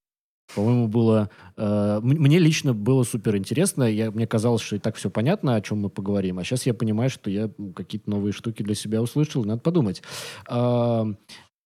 [0.56, 1.30] По-моему, было...
[1.58, 3.84] Э, мне лично было супер интересно.
[3.84, 6.39] Я, мне казалось, что и так все понятно, о чем мы поговорим.
[6.39, 9.43] А сейчас я понимаю, что я какие-то новые штуки для себя услышал.
[9.43, 10.01] Надо подумать.
[10.49, 11.14] Э,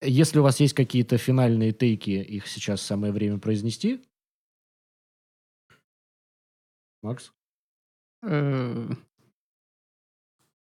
[0.01, 4.03] если у вас есть какие-то финальные тейки, их сейчас самое время произнести.
[7.01, 7.31] Макс?
[8.23, 8.89] Э,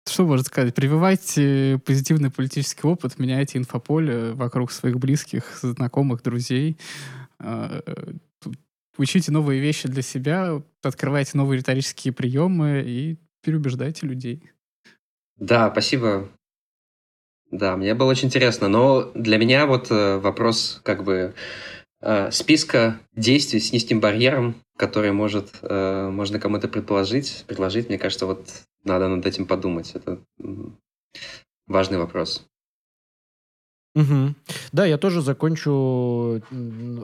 [0.06, 0.74] что можно сказать?
[0.74, 6.76] Прививайте позитивный политический опыт, меняйте инфополе вокруг своих близких, знакомых, друзей.
[7.38, 7.80] Э,
[8.96, 14.42] учите новые вещи для себя, открывайте новые риторические приемы и переубеждайте людей.
[15.36, 16.30] Да, спасибо
[17.50, 18.68] да, мне было очень интересно.
[18.68, 21.34] Но для меня вот э, вопрос как бы
[22.00, 28.26] э, списка действий с низким барьером, который может, э, можно кому-то предположить, предложить, мне кажется,
[28.26, 28.48] вот
[28.84, 29.92] надо над этим подумать.
[29.94, 30.18] Это
[31.66, 32.46] важный вопрос.
[33.96, 34.34] Угу.
[34.70, 36.40] Да, я тоже закончу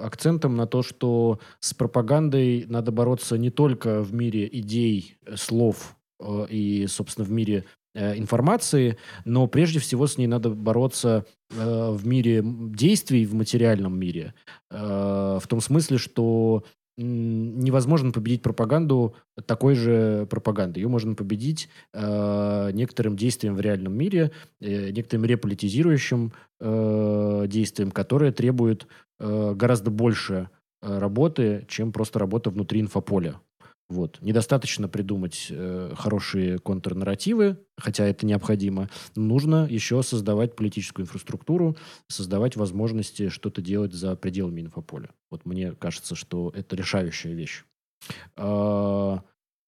[0.00, 5.96] акцентом на то, что с пропагандой надо бороться не только в мире идей, слов
[6.48, 7.64] и, собственно, в мире
[7.96, 14.34] информации, но прежде всего с ней надо бороться э, в мире действий, в материальном мире.
[14.70, 16.64] Э, в том смысле, что
[16.98, 20.80] невозможно победить пропаганду такой же пропагандой.
[20.80, 28.32] Ее можно победить э, некоторым действием в реальном мире, э, некоторым реполитизирующим э, действием, которое
[28.32, 28.86] требует
[29.20, 30.48] э, гораздо больше
[30.80, 33.40] работы, чем просто работа внутри инфополя.
[33.88, 34.20] Вот.
[34.20, 38.90] Недостаточно придумать э, хорошие контрнарративы, хотя это необходимо.
[39.14, 41.76] Нужно еще создавать политическую инфраструктуру,
[42.08, 45.10] создавать возможности что-то делать за пределами инфополя.
[45.30, 47.64] Вот мне кажется, что это решающая вещь.
[48.36, 49.18] Э,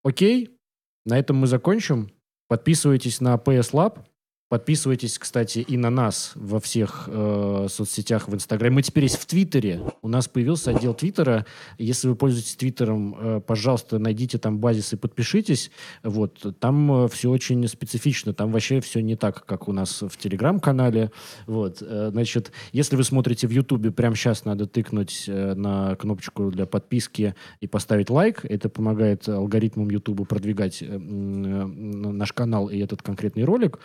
[0.03, 0.59] окей,
[1.07, 2.11] на этом мы закончим.
[2.49, 4.05] Подписывайтесь на PS Lab.
[4.49, 8.77] Подписывайтесь, кстати, и на нас во всех э, соцсетях в Инстаграме.
[8.77, 9.83] Мы теперь есть в Твиттере.
[10.01, 11.45] У нас появился отдел Твиттера.
[11.77, 15.71] Если вы пользуетесь Твиттером, э, пожалуйста, найдите там базис и подпишитесь.
[16.03, 16.47] Вот.
[16.61, 18.33] Там э, все очень специфично.
[18.33, 21.11] Там вообще все не так, как у нас в Телеграм-канале.
[21.47, 21.83] Вот.
[21.83, 26.65] Э, значит, если вы смотрите в Ютубе, прямо сейчас надо тыкнуть э, на кнопочку для
[26.65, 28.47] подписки и поставить лайк.
[28.49, 33.79] Это помогает алгоритмам Ютуба продвигать э, э, наш канал и этот конкретный ролик.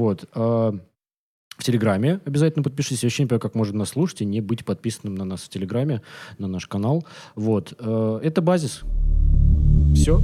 [0.00, 0.24] Вот.
[0.34, 0.72] А,
[1.58, 3.02] в Телеграме обязательно подпишитесь.
[3.02, 5.50] Я вообще не понимаю, как можно нас слушать и не быть подписанным на нас в
[5.50, 6.00] Телеграме,
[6.38, 7.04] на наш канал.
[7.34, 7.74] Вот.
[7.78, 8.80] А, это базис.
[9.94, 10.22] Все.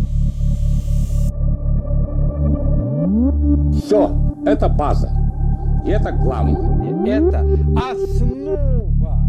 [3.85, 4.19] Все.
[4.47, 5.11] Это база.
[5.87, 7.05] И это главное.
[7.05, 7.41] И это
[7.77, 9.26] основа.